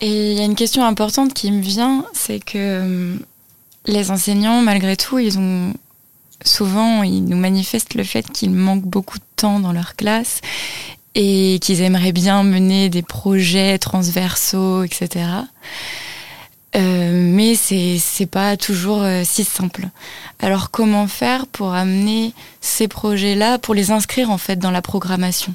Et 0.00 0.32
il 0.32 0.38
y 0.38 0.40
a 0.40 0.44
une 0.44 0.56
question 0.56 0.84
importante 0.84 1.32
qui 1.34 1.52
me 1.52 1.62
vient, 1.62 2.04
c'est 2.12 2.40
que 2.40 2.56
euh, 2.56 3.14
les 3.86 4.10
enseignants, 4.10 4.60
malgré 4.60 4.96
tout, 4.96 5.18
ils 5.18 5.38
ont 5.38 5.74
souvent, 6.44 7.02
ils 7.02 7.24
nous 7.24 7.36
manifestent 7.36 7.94
le 7.94 8.04
fait 8.04 8.28
qu'ils 8.30 8.50
manquent 8.50 8.86
beaucoup 8.86 9.18
de 9.18 9.24
temps 9.36 9.60
dans 9.60 9.72
leur 9.72 9.94
classe 9.94 10.40
et 11.14 11.58
qu'ils 11.60 11.82
aimeraient 11.82 12.12
bien 12.12 12.42
mener 12.42 12.88
des 12.88 13.02
projets 13.02 13.78
transversaux, 13.78 14.82
etc. 14.82 15.26
Euh, 16.74 17.10
mais 17.12 17.54
c'est 17.54 17.98
c'est 17.98 18.26
pas 18.26 18.56
toujours 18.56 19.02
euh, 19.02 19.22
si 19.24 19.44
simple. 19.44 19.88
Alors 20.40 20.70
comment 20.70 21.06
faire 21.06 21.46
pour 21.46 21.74
amener 21.74 22.32
ces 22.62 22.88
projets-là, 22.88 23.58
pour 23.58 23.74
les 23.74 23.90
inscrire 23.90 24.30
en 24.30 24.38
fait 24.38 24.56
dans 24.56 24.70
la 24.70 24.80
programmation? 24.80 25.54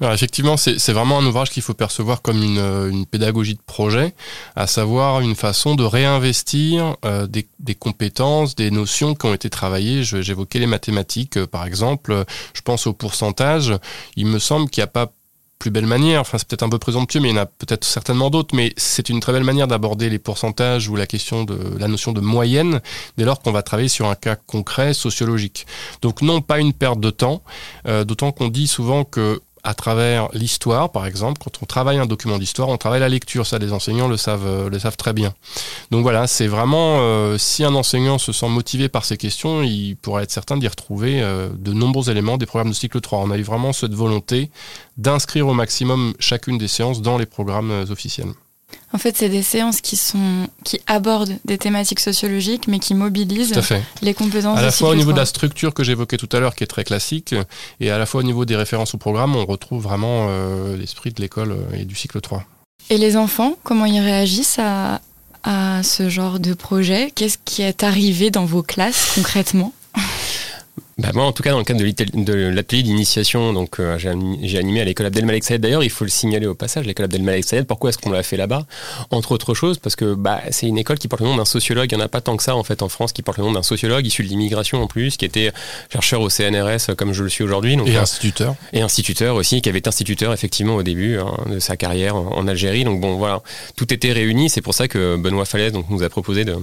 Alors 0.00 0.14
effectivement, 0.14 0.56
c'est 0.56 0.92
vraiment 0.92 1.18
un 1.18 1.26
ouvrage 1.26 1.50
qu'il 1.50 1.62
faut 1.62 1.74
percevoir 1.74 2.22
comme 2.22 2.42
une, 2.42 2.58
euh, 2.58 2.90
une, 2.90 3.04
pédagogie 3.04 3.54
de 3.54 3.60
projet, 3.60 4.14
à 4.56 4.66
savoir 4.66 5.20
une 5.20 5.34
façon 5.34 5.74
de 5.74 5.84
réinvestir 5.84 6.96
euh, 7.04 7.26
des, 7.26 7.46
des, 7.58 7.74
compétences, 7.74 8.54
des 8.54 8.70
notions 8.70 9.14
qui 9.14 9.26
ont 9.26 9.34
été 9.34 9.50
travaillées. 9.50 10.02
J'évoquais 10.02 10.58
les 10.58 10.66
mathématiques, 10.66 11.36
euh, 11.36 11.46
par 11.46 11.66
exemple. 11.66 12.24
Je 12.54 12.62
pense 12.62 12.86
au 12.86 12.94
pourcentage. 12.94 13.74
Il 14.16 14.26
me 14.26 14.38
semble 14.38 14.70
qu'il 14.70 14.80
n'y 14.80 14.84
a 14.84 14.88
pas 14.88 15.12
plus 15.60 15.70
belle 15.70 15.86
manière, 15.86 16.22
enfin 16.22 16.38
c'est 16.38 16.48
peut-être 16.48 16.64
un 16.64 16.68
peu 16.68 16.78
présomptueux, 16.78 17.20
mais 17.20 17.28
il 17.28 17.36
y 17.36 17.38
en 17.38 17.42
a 17.42 17.46
peut-être 17.46 17.84
certainement 17.84 18.30
d'autres, 18.30 18.56
mais 18.56 18.72
c'est 18.76 19.10
une 19.10 19.20
très 19.20 19.32
belle 19.32 19.44
manière 19.44 19.68
d'aborder 19.68 20.08
les 20.08 20.18
pourcentages 20.18 20.88
ou 20.88 20.96
la 20.96 21.06
question 21.06 21.44
de 21.44 21.78
la 21.78 21.86
notion 21.86 22.12
de 22.12 22.20
moyenne 22.20 22.80
dès 23.18 23.24
lors 23.24 23.40
qu'on 23.40 23.52
va 23.52 23.62
travailler 23.62 23.90
sur 23.90 24.08
un 24.08 24.14
cas 24.14 24.36
concret 24.36 24.94
sociologique. 24.94 25.66
Donc 26.00 26.22
non, 26.22 26.40
pas 26.40 26.58
une 26.58 26.72
perte 26.72 26.98
de 26.98 27.10
temps, 27.10 27.42
d'autant 27.84 28.32
qu'on 28.32 28.48
dit 28.48 28.66
souvent 28.66 29.04
que 29.04 29.42
à 29.62 29.74
travers 29.74 30.28
l'histoire, 30.32 30.90
par 30.90 31.06
exemple, 31.06 31.40
quand 31.42 31.62
on 31.62 31.66
travaille 31.66 31.98
un 31.98 32.06
document 32.06 32.38
d'histoire, 32.38 32.68
on 32.68 32.76
travaille 32.76 33.00
la 33.00 33.08
lecture, 33.08 33.46
ça 33.46 33.58
les 33.58 33.72
enseignants 33.72 34.08
le 34.08 34.16
savent, 34.16 34.46
euh, 34.46 34.70
le 34.70 34.78
savent 34.78 34.96
très 34.96 35.12
bien. 35.12 35.34
Donc 35.90 36.02
voilà, 36.02 36.26
c'est 36.26 36.46
vraiment, 36.46 36.98
euh, 37.00 37.38
si 37.38 37.64
un 37.64 37.74
enseignant 37.74 38.18
se 38.18 38.32
sent 38.32 38.48
motivé 38.48 38.88
par 38.88 39.04
ces 39.04 39.16
questions, 39.16 39.62
il 39.62 39.96
pourrait 39.96 40.24
être 40.24 40.30
certain 40.30 40.56
d'y 40.56 40.68
retrouver 40.68 41.20
euh, 41.22 41.48
de 41.52 41.72
nombreux 41.72 42.10
éléments 42.10 42.38
des 42.38 42.46
programmes 42.46 42.70
de 42.70 42.74
cycle 42.74 43.00
3. 43.00 43.18
On 43.20 43.30
a 43.30 43.38
eu 43.38 43.42
vraiment 43.42 43.72
cette 43.72 43.94
volonté 43.94 44.50
d'inscrire 44.96 45.46
au 45.46 45.54
maximum 45.54 46.14
chacune 46.18 46.58
des 46.58 46.68
séances 46.68 47.02
dans 47.02 47.18
les 47.18 47.26
programmes 47.26 47.84
officiels. 47.90 48.32
En 48.92 48.98
fait, 48.98 49.16
c'est 49.16 49.28
des 49.28 49.42
séances 49.42 49.80
qui 49.80 49.96
sont 49.96 50.48
qui 50.64 50.80
abordent 50.86 51.36
des 51.44 51.58
thématiques 51.58 52.00
sociologiques, 52.00 52.66
mais 52.66 52.80
qui 52.80 52.94
mobilisent 52.94 53.54
les 54.02 54.14
compétences. 54.14 54.58
À 54.58 54.62
la 54.62 54.72
fois 54.72 54.90
au 54.90 54.94
niveau 54.94 55.12
de 55.12 55.16
la 55.18 55.26
structure 55.26 55.74
que 55.74 55.84
j'évoquais 55.84 56.16
tout 56.16 56.28
à 56.32 56.40
l'heure, 56.40 56.56
qui 56.56 56.64
est 56.64 56.68
très 56.68 56.84
classique, 56.84 57.34
et 57.78 57.90
à 57.90 57.98
la 57.98 58.06
fois 58.06 58.20
au 58.20 58.24
niveau 58.24 58.44
des 58.44 58.56
références 58.56 58.94
au 58.94 58.98
programme, 58.98 59.36
on 59.36 59.46
retrouve 59.46 59.82
vraiment 59.82 60.26
euh, 60.28 60.76
l'esprit 60.76 61.12
de 61.12 61.20
l'école 61.20 61.52
euh, 61.52 61.76
et 61.78 61.84
du 61.84 61.94
cycle 61.94 62.20
3. 62.20 62.44
Et 62.88 62.98
les 62.98 63.16
enfants, 63.16 63.54
comment 63.62 63.84
ils 63.84 64.00
réagissent 64.00 64.58
à, 64.58 65.00
à 65.44 65.82
ce 65.84 66.08
genre 66.08 66.40
de 66.40 66.54
projet? 66.54 67.12
Qu'est-ce 67.14 67.38
qui 67.44 67.62
est 67.62 67.84
arrivé 67.84 68.30
dans 68.30 68.44
vos 68.44 68.64
classes 68.64 69.12
concrètement? 69.14 69.72
Bah 71.00 71.12
moi, 71.14 71.24
en 71.24 71.32
tout 71.32 71.42
cas, 71.42 71.52
dans 71.52 71.58
le 71.58 71.64
cadre 71.64 71.80
de 71.80 72.34
l'atelier 72.48 72.82
d'initiation, 72.82 73.54
donc 73.54 73.80
euh, 73.80 73.96
j'ai 73.96 74.58
animé 74.58 74.82
à 74.82 74.84
l'école 74.84 75.06
Abdelmalek 75.06 75.44
Sayed. 75.44 75.62
D'ailleurs, 75.62 75.82
il 75.82 75.88
faut 75.88 76.04
le 76.04 76.10
signaler 76.10 76.46
au 76.46 76.54
passage, 76.54 76.84
l'école 76.84 77.06
Abdelmalek 77.06 77.42
Sayed. 77.42 77.66
Pourquoi 77.66 77.88
est-ce 77.88 77.98
qu'on 77.98 78.10
l'a 78.10 78.22
fait 78.22 78.36
là-bas? 78.36 78.66
Entre 79.10 79.32
autres 79.32 79.54
choses, 79.54 79.78
parce 79.78 79.96
que 79.96 80.12
bah, 80.12 80.42
c'est 80.50 80.66
une 80.66 80.76
école 80.76 80.98
qui 80.98 81.08
porte 81.08 81.22
le 81.22 81.28
nom 81.28 81.36
d'un 81.36 81.46
sociologue. 81.46 81.88
Il 81.90 81.96
n'y 81.96 82.02
en 82.02 82.04
a 82.04 82.08
pas 82.08 82.20
tant 82.20 82.36
que 82.36 82.42
ça 82.42 82.54
en 82.54 82.64
fait 82.64 82.82
en 82.82 82.90
France 82.90 83.12
qui 83.12 83.22
porte 83.22 83.38
le 83.38 83.44
nom 83.44 83.52
d'un 83.52 83.62
sociologue 83.62 84.04
issu 84.04 84.24
de 84.24 84.28
l'immigration 84.28 84.82
en 84.82 84.86
plus, 84.86 85.16
qui 85.16 85.24
était 85.24 85.52
chercheur 85.90 86.20
au 86.20 86.28
CNRS 86.28 86.94
comme 86.98 87.14
je 87.14 87.22
le 87.22 87.30
suis 87.30 87.44
aujourd'hui. 87.44 87.78
Et 87.86 87.96
euh, 87.96 88.02
instituteur. 88.02 88.54
Et 88.74 88.82
instituteur 88.82 89.36
aussi, 89.36 89.62
qui 89.62 89.70
avait 89.70 89.78
été 89.78 89.88
instituteur 89.88 90.34
effectivement 90.34 90.76
au 90.76 90.82
début 90.82 91.18
hein, 91.18 91.34
de 91.50 91.60
sa 91.60 91.78
carrière 91.78 92.14
en, 92.14 92.36
en, 92.36 92.46
Algérie. 92.46 92.84
Donc 92.84 93.00
bon, 93.00 93.16
voilà, 93.16 93.42
tout 93.74 93.92
était 93.94 94.12
réuni. 94.12 94.50
C'est 94.50 94.60
pour 94.60 94.74
ça 94.74 94.86
que 94.86 95.16
Benoît 95.16 95.46
Falaise 95.46 95.72
donc, 95.72 95.88
nous 95.88 96.02
a 96.02 96.10
proposé 96.10 96.44
de 96.44 96.56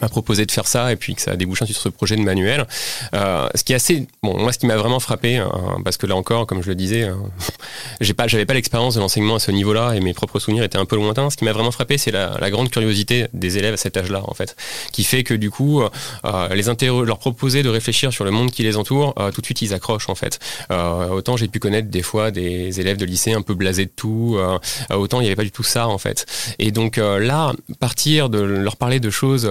m'a 0.00 0.08
proposé 0.08 0.46
de 0.46 0.52
faire 0.52 0.66
ça 0.66 0.92
et 0.92 0.96
puis 0.96 1.14
que 1.14 1.22
ça 1.22 1.32
a 1.32 1.36
débouché 1.36 1.66
sur 1.66 1.76
ce 1.76 1.88
projet 1.88 2.16
de 2.16 2.22
manuel. 2.22 2.66
Euh, 3.14 3.48
ce 3.54 3.64
qui 3.64 3.72
est 3.72 3.76
assez, 3.76 4.06
bon, 4.22 4.38
moi, 4.38 4.52
ce 4.52 4.58
qui 4.58 4.66
m'a 4.66 4.76
vraiment 4.76 5.00
frappé, 5.00 5.36
hein, 5.36 5.50
parce 5.84 5.96
que 5.96 6.06
là 6.06 6.16
encore, 6.16 6.46
comme 6.46 6.62
je 6.62 6.68
le 6.68 6.74
disais, 6.74 7.02
euh, 7.02 7.14
j'ai 8.00 8.14
pas, 8.14 8.28
j'avais 8.28 8.46
pas 8.46 8.54
l'expérience 8.54 8.94
de 8.94 9.00
l'enseignement 9.00 9.36
à 9.36 9.40
ce 9.40 9.50
niveau-là 9.50 9.94
et 9.94 10.00
mes 10.00 10.14
propres 10.14 10.38
souvenirs 10.38 10.64
étaient 10.64 10.78
un 10.78 10.86
peu 10.86 10.96
lointains. 10.96 11.30
Ce 11.30 11.36
qui 11.36 11.44
m'a 11.44 11.52
vraiment 11.52 11.70
frappé, 11.72 11.98
c'est 11.98 12.10
la, 12.10 12.48
grande 12.50 12.70
curiosité 12.70 13.26
des 13.34 13.58
élèves 13.58 13.74
à 13.74 13.76
cet 13.76 13.96
âge-là, 13.98 14.22
en 14.24 14.32
fait, 14.32 14.56
qui 14.92 15.04
fait 15.04 15.22
que 15.22 15.34
du 15.34 15.50
coup, 15.50 15.82
euh, 15.82 16.48
les 16.54 16.68
leur 17.04 17.18
proposer 17.18 17.62
de 17.62 17.68
réfléchir 17.68 18.12
sur 18.12 18.24
le 18.24 18.30
monde 18.30 18.50
qui 18.50 18.62
les 18.62 18.76
entoure, 18.76 19.14
euh, 19.18 19.30
tout 19.30 19.40
de 19.40 19.46
suite 19.46 19.62
ils 19.62 19.74
accrochent, 19.74 20.08
en 20.08 20.14
fait. 20.14 20.38
Euh, 20.70 21.08
autant 21.08 21.36
j'ai 21.36 21.48
pu 21.48 21.58
connaître 21.58 21.88
des 21.88 22.02
fois 22.02 22.30
des 22.30 22.80
élèves 22.80 22.96
de 22.96 23.04
lycée 23.04 23.32
un 23.32 23.42
peu 23.42 23.54
blasés 23.54 23.86
de 23.86 23.90
tout, 23.94 24.36
euh, 24.38 24.58
autant 24.90 25.20
il 25.20 25.24
n'y 25.24 25.28
avait 25.28 25.36
pas 25.36 25.44
du 25.44 25.50
tout 25.50 25.62
ça, 25.62 25.88
en 25.88 25.98
fait. 25.98 26.26
Et 26.58 26.70
donc 26.70 26.96
là, 26.96 27.52
partir 27.80 28.28
de 28.28 28.40
leur 28.40 28.76
parler 28.76 29.00
de 29.00 29.10
choses 29.10 29.50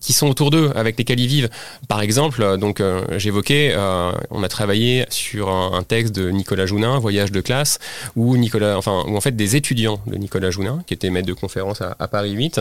qui 0.00 0.12
sont 0.12 0.28
autour 0.28 0.50
d'eux, 0.50 0.70
avec 0.74 0.98
lesquels 0.98 1.20
ils 1.20 1.26
vivent. 1.26 1.50
Par 1.88 2.00
exemple, 2.00 2.42
euh, 2.42 2.56
donc 2.56 2.80
euh, 2.80 3.02
j'évoquais, 3.16 3.72
euh, 3.74 4.12
on 4.30 4.42
a 4.42 4.48
travaillé 4.48 5.06
sur 5.10 5.48
un, 5.50 5.82
texte 5.82 6.14
de 6.14 6.30
Nicolas 6.30 6.66
Jounin, 6.66 6.98
Voyage 6.98 7.30
de 7.30 7.40
classe, 7.40 7.78
où 8.16 8.36
Nicolas, 8.36 8.76
enfin, 8.76 9.04
où 9.06 9.16
en 9.16 9.20
fait 9.20 9.36
des 9.36 9.54
étudiants 9.56 10.00
de 10.06 10.16
Nicolas 10.16 10.50
Jounin, 10.50 10.82
qui 10.86 10.94
était 10.94 11.10
maître 11.10 11.28
de 11.28 11.32
conférence 11.32 11.80
à, 11.80 12.08
Paris 12.08 12.32
8, 12.32 12.60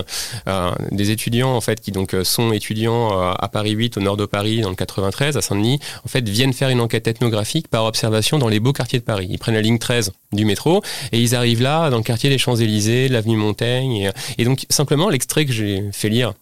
des 0.91 1.11
étudiants 1.11 1.55
en 1.55 1.61
fait 1.61 1.81
qui 1.81 1.91
donc 1.91 2.15
sont 2.23 2.51
étudiants 2.51 3.19
à 3.19 3.47
Paris 3.47 3.71
8, 3.71 3.97
au 3.97 4.01
nord 4.01 4.17
de 4.17 4.25
Paris, 4.25 4.61
dans 4.61 4.69
le 4.69 4.75
93, 4.75 5.37
à 5.37 5.41
Saint-Denis, 5.41 5.79
en 6.03 6.07
fait 6.07 6.27
viennent 6.27 6.53
faire 6.53 6.69
une 6.69 6.81
enquête 6.81 7.07
ethnographique 7.07 7.67
par 7.67 7.85
observation 7.85 8.37
dans 8.37 8.47
les 8.47 8.59
beaux 8.59 8.73
quartiers 8.73 8.99
de 8.99 9.03
Paris. 9.03 9.27
Ils 9.29 9.39
prennent 9.39 9.55
la 9.55 9.61
ligne 9.61 9.79
13 9.79 10.11
du 10.33 10.45
métro 10.45 10.83
et 11.11 11.19
ils 11.19 11.35
arrivent 11.35 11.63
là, 11.63 11.89
dans 11.89 11.97
le 11.97 12.03
quartier 12.03 12.29
des 12.29 12.37
Champs-Élysées, 12.37 13.07
l'avenue 13.07 13.37
Montaigne, 13.37 13.95
et, 13.95 14.09
et 14.37 14.45
donc 14.45 14.65
simplement 14.69 15.09
l'extrait 15.09 15.45
que 15.45 15.51
j'ai 15.51 15.83
fait 15.91 16.09
lire 16.09 16.33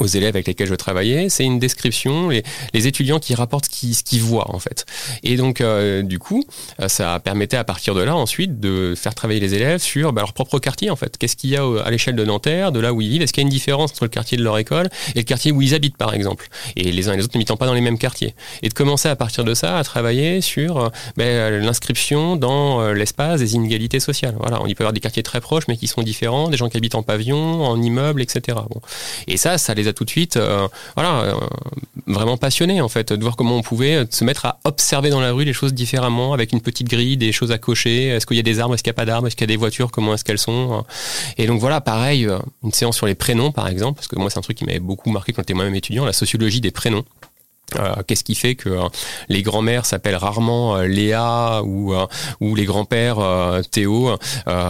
aux 0.00 0.06
élèves 0.06 0.34
avec 0.34 0.46
lesquels 0.46 0.68
je 0.68 0.74
travaillais, 0.74 1.28
c'est 1.28 1.44
une 1.44 1.58
description, 1.58 2.28
les, 2.28 2.42
les, 2.72 2.86
étudiants 2.86 3.18
qui 3.18 3.34
rapportent 3.34 3.66
ce 3.66 4.02
qu'ils 4.02 4.22
voient 4.22 4.54
en 4.54 4.58
fait. 4.58 4.86
Et 5.22 5.36
donc 5.36 5.60
euh, 5.60 6.02
du 6.02 6.18
coup, 6.18 6.44
euh, 6.80 6.88
ça 6.88 7.20
permettait 7.20 7.56
à 7.56 7.64
partir 7.64 7.94
de 7.94 8.02
là 8.02 8.16
ensuite 8.16 8.60
de 8.60 8.94
faire 8.96 9.14
travailler 9.14 9.40
les 9.40 9.54
élèves 9.54 9.80
sur 9.80 10.12
bah, 10.12 10.22
leur 10.22 10.32
propre 10.32 10.58
quartier 10.58 10.90
en 10.90 10.96
fait. 10.96 11.16
Qu'est-ce 11.18 11.36
qu'il 11.36 11.50
y 11.50 11.56
a 11.56 11.64
à 11.84 11.90
l'échelle 11.90 12.16
de 12.16 12.24
Nanterre, 12.24 12.72
de 12.72 12.80
là 12.80 12.92
où 12.92 13.00
ils 13.00 13.08
vivent? 13.08 13.22
Est-ce 13.22 13.32
qu'il 13.32 13.42
y 13.42 13.44
a 13.44 13.48
une 13.48 13.52
différence 13.52 13.92
entre 13.92 14.04
le 14.04 14.10
quartier 14.10 14.36
de 14.36 14.42
leur 14.42 14.58
école 14.58 14.88
et 15.14 15.18
le 15.18 15.24
quartier 15.24 15.52
où 15.52 15.62
ils 15.62 15.74
habitent 15.74 15.96
par 15.96 16.14
exemple? 16.14 16.48
Et 16.76 16.90
les 16.90 17.08
uns 17.08 17.12
et 17.12 17.16
les 17.16 17.24
autres 17.24 17.36
n'habitant 17.36 17.56
pas 17.56 17.66
dans 17.66 17.74
les 17.74 17.80
mêmes 17.80 17.98
quartiers. 17.98 18.34
Et 18.62 18.68
de 18.68 18.74
commencer 18.74 19.08
à 19.08 19.16
partir 19.16 19.44
de 19.44 19.54
ça 19.54 19.78
à 19.78 19.84
travailler 19.84 20.40
sur 20.40 20.78
euh, 20.78 20.88
bah, 21.16 21.50
l'inscription 21.50 22.36
dans 22.36 22.92
l'espace 22.92 23.40
des 23.40 23.54
inégalités 23.54 24.00
sociales. 24.00 24.34
Voilà, 24.38 24.60
y 24.66 24.74
peut 24.74 24.82
avoir 24.82 24.92
des 24.92 25.00
quartiers 25.00 25.22
très 25.22 25.40
proches 25.40 25.64
mais 25.68 25.76
qui 25.76 25.86
sont 25.86 26.02
différents, 26.02 26.48
des 26.48 26.56
gens 26.56 26.68
qui 26.68 26.76
habitent 26.76 26.94
en 26.94 27.02
pavillon, 27.02 27.64
en 27.64 27.80
immeuble, 27.80 28.22
etc. 28.22 28.58
Bon. 28.70 28.80
Et 29.26 29.36
ça, 29.36 29.58
ça 29.58 29.74
les 29.74 29.81
a 29.88 29.92
tout 29.92 30.04
de 30.04 30.10
suite, 30.10 30.36
euh, 30.36 30.68
voilà, 30.94 31.20
euh, 31.20 31.34
vraiment 32.06 32.36
passionnés 32.36 32.80
en 32.80 32.88
fait, 32.88 33.12
de 33.12 33.22
voir 33.22 33.36
comment 33.36 33.56
on 33.56 33.62
pouvait 33.62 34.06
se 34.10 34.24
mettre 34.24 34.46
à 34.46 34.58
observer 34.64 35.10
dans 35.10 35.20
la 35.20 35.32
rue 35.32 35.44
les 35.44 35.52
choses 35.52 35.74
différemment, 35.74 36.32
avec 36.32 36.52
une 36.52 36.60
petite 36.60 36.88
grille, 36.88 37.16
des 37.16 37.32
choses 37.32 37.52
à 37.52 37.58
cocher. 37.58 38.08
Est-ce 38.08 38.26
qu'il 38.26 38.36
y 38.36 38.40
a 38.40 38.44
des 38.44 38.60
arbres, 38.60 38.74
est-ce 38.74 38.82
qu'il 38.82 38.90
n'y 38.90 38.96
a 38.96 39.00
pas 39.00 39.06
d'arbres, 39.06 39.26
est-ce 39.26 39.36
qu'il 39.36 39.44
y 39.44 39.50
a 39.50 39.54
des 39.54 39.56
voitures, 39.56 39.90
comment 39.90 40.14
est-ce 40.14 40.24
qu'elles 40.24 40.38
sont? 40.38 40.84
Et 41.38 41.46
donc 41.46 41.60
voilà, 41.60 41.80
pareil, 41.80 42.26
euh, 42.26 42.38
une 42.62 42.72
séance 42.72 42.96
sur 42.96 43.06
les 43.06 43.14
prénoms 43.14 43.52
par 43.52 43.68
exemple, 43.68 43.96
parce 43.96 44.08
que 44.08 44.16
moi 44.16 44.30
c'est 44.30 44.38
un 44.38 44.42
truc 44.42 44.56
qui 44.56 44.64
m'avait 44.64 44.80
beaucoup 44.80 45.10
marqué 45.10 45.32
quand 45.32 45.42
j'étais 45.42 45.54
moi-même 45.54 45.74
étudiant, 45.74 46.04
la 46.04 46.12
sociologie 46.12 46.60
des 46.60 46.70
prénoms. 46.70 47.04
Euh, 47.78 47.94
qu'est-ce 48.06 48.24
qui 48.24 48.34
fait 48.34 48.54
que 48.54 48.68
euh, 48.68 48.88
les 49.28 49.42
grands-mères 49.42 49.86
s'appellent 49.86 50.16
rarement 50.16 50.76
euh, 50.76 50.86
Léa 50.86 51.62
ou, 51.64 51.94
ou 52.40 52.54
les 52.54 52.64
grands-pères 52.64 53.18
Théo 53.70 54.10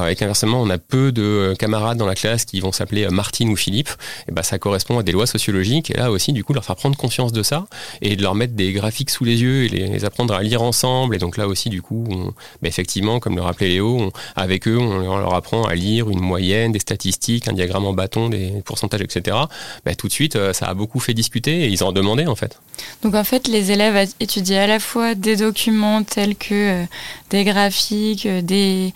et 0.08 0.14
qu'inversement 0.14 0.60
on 0.60 0.70
a 0.70 0.78
peu 0.78 1.12
de 1.12 1.54
camarades 1.58 1.98
dans 1.98 2.06
la 2.06 2.14
classe 2.14 2.44
qui 2.44 2.60
vont 2.60 2.72
s'appeler 2.72 3.08
Martine 3.08 3.48
ou 3.48 3.56
Philippe 3.56 3.90
et 4.28 4.32
ben 4.32 4.42
ça 4.42 4.58
correspond 4.58 4.98
à 4.98 5.02
des 5.02 5.12
lois 5.12 5.26
sociologiques. 5.26 5.90
Et 5.90 5.94
là 5.94 6.10
aussi 6.10 6.32
du 6.32 6.44
coup 6.44 6.52
leur 6.52 6.64
faire 6.64 6.76
prendre 6.76 6.96
conscience 6.96 7.32
de 7.32 7.42
ça 7.42 7.66
et 8.00 8.16
de 8.16 8.22
leur 8.22 8.34
mettre 8.34 8.54
des 8.54 8.72
graphiques 8.72 9.10
sous 9.10 9.24
les 9.24 9.42
yeux 9.42 9.64
et 9.64 9.68
les, 9.68 10.04
apprendre 10.04 10.34
à 10.34 10.42
lire 10.42 10.62
ensemble. 10.62 11.14
Et 11.14 11.18
donc 11.18 11.36
là 11.36 11.46
aussi 11.46 11.68
du 11.68 11.82
coup 11.82 12.04
on, 12.10 12.32
ben 12.62 12.68
effectivement 12.68 13.20
comme 13.20 13.36
le 13.36 13.42
rappelait 13.42 13.68
Léo 13.68 14.12
avec 14.36 14.68
eux 14.68 14.78
on, 14.78 15.18
leur 15.18 15.34
apprend 15.34 15.64
à 15.64 15.74
lire 15.74 16.10
une 16.10 16.20
moyenne 16.20 16.72
des 16.72 16.78
statistiques 16.78 17.48
un 17.48 17.52
diagramme 17.52 17.86
en 17.86 17.92
bâton 17.92 18.28
des 18.28 18.62
pourcentages 18.64 19.02
etc 19.02 19.36
ben, 19.84 19.94
tout 19.94 20.08
de 20.08 20.12
suite 20.12 20.52
ça 20.52 20.66
a 20.66 20.74
beaucoup 20.74 21.00
fait 21.00 21.14
discuter 21.14 21.64
et 21.64 21.68
ils 21.68 21.84
en 21.84 21.92
demandaient 21.92 22.26
en 22.26 22.34
fait 22.34 22.58
donc 23.02 23.14
en 23.14 23.24
fait, 23.24 23.48
les 23.48 23.70
élèves 23.70 24.10
étudient 24.20 24.62
à 24.62 24.66
la 24.66 24.78
fois 24.78 25.14
des 25.14 25.36
documents 25.36 26.02
tels 26.02 26.36
que 26.36 26.54
euh, 26.54 26.84
des 27.30 27.44
graphiques, 27.44 28.26
euh, 28.26 28.42
des, 28.42 28.92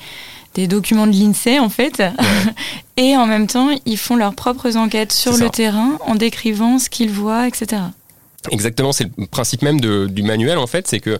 des 0.54 0.66
documents 0.66 1.06
de 1.06 1.12
l'INSEE 1.12 1.58
en 1.58 1.68
fait, 1.68 2.02
et 2.96 3.16
en 3.16 3.26
même 3.26 3.46
temps, 3.46 3.70
ils 3.84 3.98
font 3.98 4.16
leurs 4.16 4.34
propres 4.34 4.76
enquêtes 4.76 5.12
sur 5.12 5.36
le 5.36 5.50
terrain 5.50 5.98
en 6.06 6.14
décrivant 6.14 6.78
ce 6.78 6.88
qu'ils 6.88 7.10
voient, 7.10 7.48
etc. 7.48 7.82
Exactement, 8.50 8.92
c'est 8.92 9.10
le 9.16 9.26
principe 9.26 9.62
même 9.62 9.80
du 9.80 10.22
manuel 10.22 10.58
en 10.58 10.66
fait, 10.66 10.86
c'est 10.86 11.00
que 11.00 11.18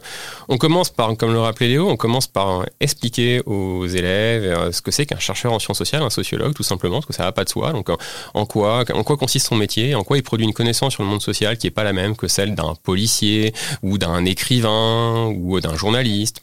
on 0.49 0.57
commence 0.57 0.89
par, 0.89 1.15
comme 1.17 1.33
le 1.33 1.39
rappelait 1.39 1.67
Léo, 1.67 1.89
on 1.89 1.97
commence 1.97 2.27
par 2.27 2.65
expliquer 2.79 3.41
aux 3.45 3.85
élèves 3.85 4.43
euh, 4.43 4.71
ce 4.71 4.81
que 4.81 4.91
c'est 4.91 5.05
qu'un 5.05 5.19
chercheur 5.19 5.53
en 5.53 5.59
sciences 5.59 5.77
sociales, 5.77 6.01
un 6.03 6.09
sociologue 6.09 6.53
tout 6.53 6.63
simplement, 6.63 6.95
parce 6.95 7.05
que 7.05 7.13
ça 7.13 7.23
va 7.23 7.31
pas 7.31 7.43
de 7.43 7.49
soi. 7.49 7.73
Donc 7.73 7.89
en 8.33 8.45
quoi, 8.45 8.83
en 8.93 9.03
quoi 9.03 9.17
consiste 9.17 9.47
son 9.47 9.55
métier, 9.55 9.95
en 9.95 10.03
quoi 10.03 10.17
il 10.17 10.23
produit 10.23 10.45
une 10.45 10.53
connaissance 10.53 10.93
sur 10.93 11.03
le 11.03 11.09
monde 11.09 11.21
social 11.21 11.57
qui 11.57 11.67
est 11.67 11.71
pas 11.71 11.83
la 11.83 11.93
même 11.93 12.15
que 12.15 12.27
celle 12.27 12.55
d'un 12.55 12.75
policier 12.83 13.53
ou 13.83 13.97
d'un 13.97 14.25
écrivain 14.25 15.27
ou 15.35 15.59
d'un 15.59 15.75
journaliste. 15.75 16.41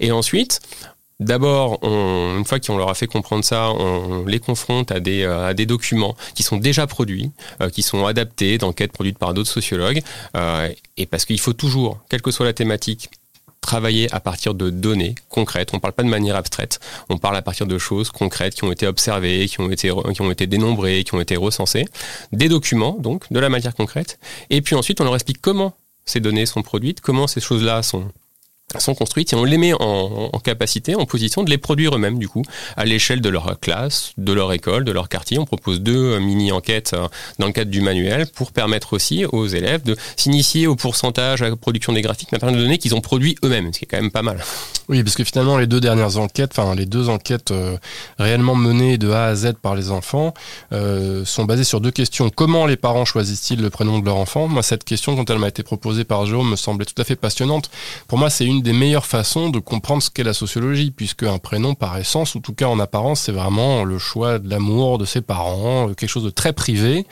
Et 0.00 0.12
ensuite, 0.12 0.60
D'abord, 1.18 1.78
une 1.82 2.44
fois 2.44 2.60
qu'on 2.60 2.76
leur 2.76 2.90
a 2.90 2.94
fait 2.94 3.06
comprendre 3.06 3.42
ça, 3.42 3.70
on 3.70 4.26
les 4.26 4.38
confronte 4.38 4.92
à 4.92 5.00
des, 5.00 5.22
euh, 5.22 5.54
documents 5.54 6.14
qui 6.34 6.42
sont 6.42 6.58
déjà 6.58 6.86
produits, 6.86 7.30
euh, 7.62 7.70
qui 7.70 7.82
sont 7.82 8.04
adaptés 8.04 8.58
d'enquêtes 8.58 8.92
produites 8.92 9.18
par 9.18 9.32
d'autres 9.32 9.50
sociologues. 9.50 10.02
Euh, 10.36 10.68
et 10.98 11.06
parce 11.06 11.24
qu'il 11.24 11.40
faut 11.40 11.54
toujours, 11.54 12.00
quelle 12.10 12.20
que 12.20 12.30
soit 12.30 12.44
la 12.44 12.52
thématique, 12.52 13.08
travailler 13.62 14.12
à 14.14 14.20
partir 14.20 14.54
de 14.54 14.68
données 14.68 15.14
concrètes. 15.30 15.70
On 15.72 15.78
ne 15.78 15.80
parle 15.80 15.94
pas 15.94 16.02
de 16.02 16.08
manière 16.08 16.36
abstraite. 16.36 16.80
On 17.08 17.16
parle 17.16 17.36
à 17.36 17.42
partir 17.42 17.66
de 17.66 17.78
choses 17.78 18.10
concrètes 18.10 18.54
qui 18.54 18.64
ont 18.64 18.70
été 18.70 18.86
observées, 18.86 19.46
qui 19.48 19.60
ont 19.60 19.70
été, 19.70 19.90
qui 20.14 20.22
ont 20.22 20.30
été 20.30 20.46
dénombrées, 20.46 21.02
qui 21.02 21.14
ont 21.14 21.20
été 21.20 21.34
recensées. 21.34 21.86
Des 22.32 22.48
documents, 22.48 22.96
donc, 23.00 23.24
de 23.32 23.40
la 23.40 23.48
matière 23.48 23.74
concrète. 23.74 24.18
Et 24.50 24.60
puis 24.60 24.76
ensuite, 24.76 25.00
on 25.00 25.04
leur 25.04 25.14
explique 25.14 25.40
comment 25.40 25.74
ces 26.04 26.20
données 26.20 26.46
sont 26.46 26.62
produites, 26.62 27.00
comment 27.00 27.26
ces 27.26 27.40
choses-là 27.40 27.82
sont 27.82 28.12
sont 28.80 28.94
construites 28.94 29.32
et 29.32 29.36
on 29.36 29.44
les 29.44 29.58
met 29.58 29.72
en, 29.74 30.30
capacité, 30.42 30.94
en 30.94 31.06
position 31.06 31.42
de 31.42 31.50
les 31.50 31.58
produire 31.58 31.94
eux-mêmes 31.94 32.18
du 32.18 32.28
coup, 32.28 32.42
à 32.76 32.84
l'échelle 32.84 33.20
de 33.20 33.28
leur 33.28 33.58
classe, 33.60 34.12
de 34.16 34.32
leur 34.32 34.52
école, 34.52 34.84
de 34.84 34.92
leur 34.92 35.08
quartier. 35.08 35.38
On 35.38 35.44
propose 35.44 35.80
deux 35.80 36.12
euh, 36.14 36.20
mini-enquêtes 36.20 36.92
euh, 36.94 37.08
dans 37.38 37.46
le 37.46 37.52
cadre 37.52 37.70
du 37.70 37.80
manuel 37.80 38.26
pour 38.26 38.52
permettre 38.52 38.92
aussi 38.92 39.24
aux 39.24 39.46
élèves 39.46 39.82
de 39.82 39.96
s'initier 40.16 40.66
au 40.66 40.76
pourcentage 40.76 41.42
à 41.42 41.48
la 41.48 41.56
production 41.56 41.92
des 41.92 42.02
graphiques, 42.02 42.30
mais 42.32 42.38
de 42.38 42.56
données 42.56 42.78
qu'ils 42.78 42.94
ont 42.94 43.00
produit 43.00 43.36
eux-mêmes, 43.44 43.72
ce 43.72 43.78
qui 43.78 43.84
est 43.84 43.88
quand 43.88 44.00
même 44.00 44.10
pas 44.10 44.22
mal. 44.22 44.42
Oui, 44.88 45.02
parce 45.02 45.16
que 45.16 45.24
finalement 45.24 45.58
les 45.58 45.66
deux 45.66 45.80
dernières 45.80 46.18
enquêtes, 46.18 46.52
enfin 46.56 46.74
les 46.74 46.86
deux 46.86 47.08
enquêtes 47.08 47.50
euh, 47.50 47.76
réellement 48.18 48.54
menées 48.54 48.98
de 48.98 49.10
A 49.10 49.26
à 49.26 49.34
Z 49.34 49.54
par 49.60 49.74
les 49.74 49.90
enfants, 49.90 50.34
sont 51.24 51.44
basées 51.44 51.64
sur 51.64 51.80
deux 51.80 51.90
questions. 51.90 52.30
Comment 52.30 52.66
les 52.66 52.76
parents 52.76 53.04
choisissent-ils 53.04 53.60
le 53.60 53.70
prénom 53.70 53.98
de 53.98 54.04
leur 54.04 54.16
enfant? 54.16 54.48
Moi, 54.48 54.62
cette 54.62 54.84
question, 54.84 55.16
quand 55.16 55.28
elle 55.30 55.38
m'a 55.38 55.48
été 55.48 55.62
proposée 55.62 56.04
par 56.04 56.26
Jérôme, 56.26 56.50
me 56.50 56.56
semblait 56.56 56.86
tout 56.86 57.00
à 57.00 57.04
fait 57.04 57.16
passionnante. 57.16 57.70
Pour 58.08 58.18
moi, 58.18 58.30
c'est 58.30 58.44
une 58.44 58.62
des 58.66 58.72
meilleures 58.72 59.06
façons 59.06 59.48
de 59.48 59.60
comprendre 59.60 60.02
ce 60.02 60.10
qu'est 60.10 60.24
la 60.24 60.34
sociologie, 60.34 60.90
puisque 60.90 61.22
un 61.22 61.38
prénom, 61.38 61.76
par 61.76 61.96
essence, 61.98 62.34
ou 62.34 62.38
en 62.38 62.40
tout 62.40 62.52
cas 62.52 62.66
en 62.66 62.80
apparence, 62.80 63.20
c'est 63.20 63.32
vraiment 63.32 63.84
le 63.84 63.96
choix 63.96 64.40
de 64.40 64.50
l'amour 64.50 64.98
de 64.98 65.04
ses 65.04 65.20
parents, 65.20 65.88
euh, 65.88 65.94
quelque 65.94 66.10
chose 66.10 66.24
de 66.24 66.30
très 66.30 66.52
privé. 66.52 67.06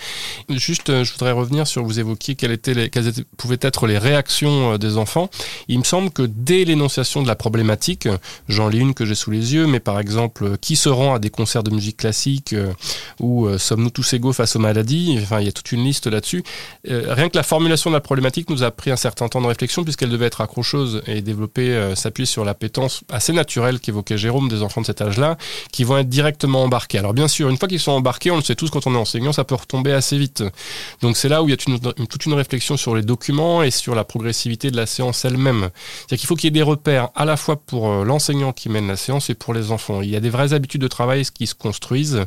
Juste, 0.48 0.90
euh, 0.90 1.04
je 1.04 1.12
voudrais 1.12 1.30
revenir 1.30 1.68
sur, 1.68 1.84
vous 1.84 2.00
évoquiez 2.00 2.34
quelles, 2.34 2.50
étaient 2.50 2.74
les, 2.74 2.90
quelles 2.90 3.12
pouvaient 3.36 3.60
être 3.60 3.86
les 3.86 3.98
réactions 3.98 4.72
euh, 4.72 4.78
des 4.78 4.96
enfants. 4.98 5.30
Il 5.68 5.78
me 5.78 5.84
semble 5.84 6.10
que 6.10 6.22
dès 6.22 6.64
l'énonciation 6.64 7.22
de 7.22 7.28
la 7.28 7.36
problématique, 7.36 8.08
j'en 8.48 8.66
lis 8.66 8.80
une 8.80 8.92
que 8.92 9.04
j'ai 9.04 9.14
sous 9.14 9.30
les 9.30 9.54
yeux, 9.54 9.68
mais 9.68 9.78
par 9.78 10.00
exemple, 10.00 10.58
qui 10.58 10.74
se 10.74 10.88
rend 10.88 11.14
à 11.14 11.18
des 11.20 11.30
concerts 11.30 11.62
de 11.62 11.70
musique 11.70 11.98
classique 11.98 12.52
ou 13.20 13.48
sommes-nous 13.58 13.90
tous 13.90 14.12
égaux 14.14 14.32
face 14.32 14.56
aux 14.56 14.58
maladies? 14.58 15.20
Enfin, 15.22 15.38
il 15.38 15.46
y 15.46 15.48
a 15.48 15.52
toute 15.52 15.70
une 15.70 15.84
liste 15.84 16.08
là-dessus. 16.08 16.42
rien 16.84 17.28
que 17.28 17.36
la 17.36 17.42
formulation 17.44 17.90
de 17.90 17.94
la 17.94 18.00
problématique 18.00 18.50
nous 18.50 18.62
a 18.64 18.70
pris 18.70 18.90
un 18.90 18.96
certain 18.96 19.28
temps 19.28 19.40
de 19.40 19.46
réflexion 19.46 19.84
puisqu'elle 19.84 20.10
devait 20.10 20.26
être 20.26 20.40
accrocheuse 20.40 21.02
et 21.06 21.22
développée 21.22 21.43
développer, 21.44 21.94
s'appuyer 21.94 22.26
sur 22.26 22.44
l'appétence 22.44 23.02
assez 23.10 23.32
naturelle 23.32 23.80
qu'évoquait 23.80 24.16
Jérôme 24.16 24.48
des 24.48 24.62
enfants 24.62 24.80
de 24.80 24.86
cet 24.86 25.00
âge-là, 25.00 25.36
qui 25.72 25.84
vont 25.84 25.98
être 25.98 26.08
directement 26.08 26.64
embarqués. 26.64 26.98
Alors 26.98 27.14
bien 27.14 27.28
sûr, 27.28 27.48
une 27.48 27.56
fois 27.56 27.68
qu'ils 27.68 27.80
sont 27.80 27.92
embarqués, 27.92 28.30
on 28.30 28.36
le 28.36 28.42
sait 28.42 28.54
tous 28.54 28.70
quand 28.70 28.86
on 28.86 28.94
est 28.94 28.98
enseignant, 28.98 29.32
ça 29.32 29.44
peut 29.44 29.54
retomber 29.54 29.92
assez 29.92 30.18
vite. 30.18 30.42
Donc 31.02 31.16
c'est 31.16 31.28
là 31.28 31.42
où 31.42 31.48
il 31.48 31.50
y 31.50 31.54
a 31.54 31.56
toute 31.56 32.26
une 32.26 32.34
réflexion 32.34 32.76
sur 32.76 32.94
les 32.94 33.02
documents 33.02 33.62
et 33.62 33.70
sur 33.70 33.94
la 33.94 34.04
progressivité 34.04 34.70
de 34.70 34.76
la 34.76 34.86
séance 34.86 35.24
elle-même. 35.24 35.70
C'est-à-dire 36.06 36.26
faut 36.26 36.36
qu'il 36.36 36.46
y 36.46 36.48
ait 36.48 36.50
des 36.50 36.62
repères 36.62 37.10
à 37.14 37.24
la 37.24 37.36
fois 37.36 37.56
pour 37.56 38.04
l'enseignant 38.04 38.52
qui 38.52 38.68
mène 38.68 38.88
la 38.88 38.96
séance 38.96 39.30
et 39.30 39.34
pour 39.34 39.54
les 39.54 39.70
enfants. 39.70 40.00
Il 40.00 40.10
y 40.10 40.16
a 40.16 40.20
des 40.20 40.30
vraies 40.30 40.52
habitudes 40.52 40.80
de 40.80 40.88
travail 40.88 41.24
qui 41.24 41.46
se 41.46 41.54
construisent 41.54 42.24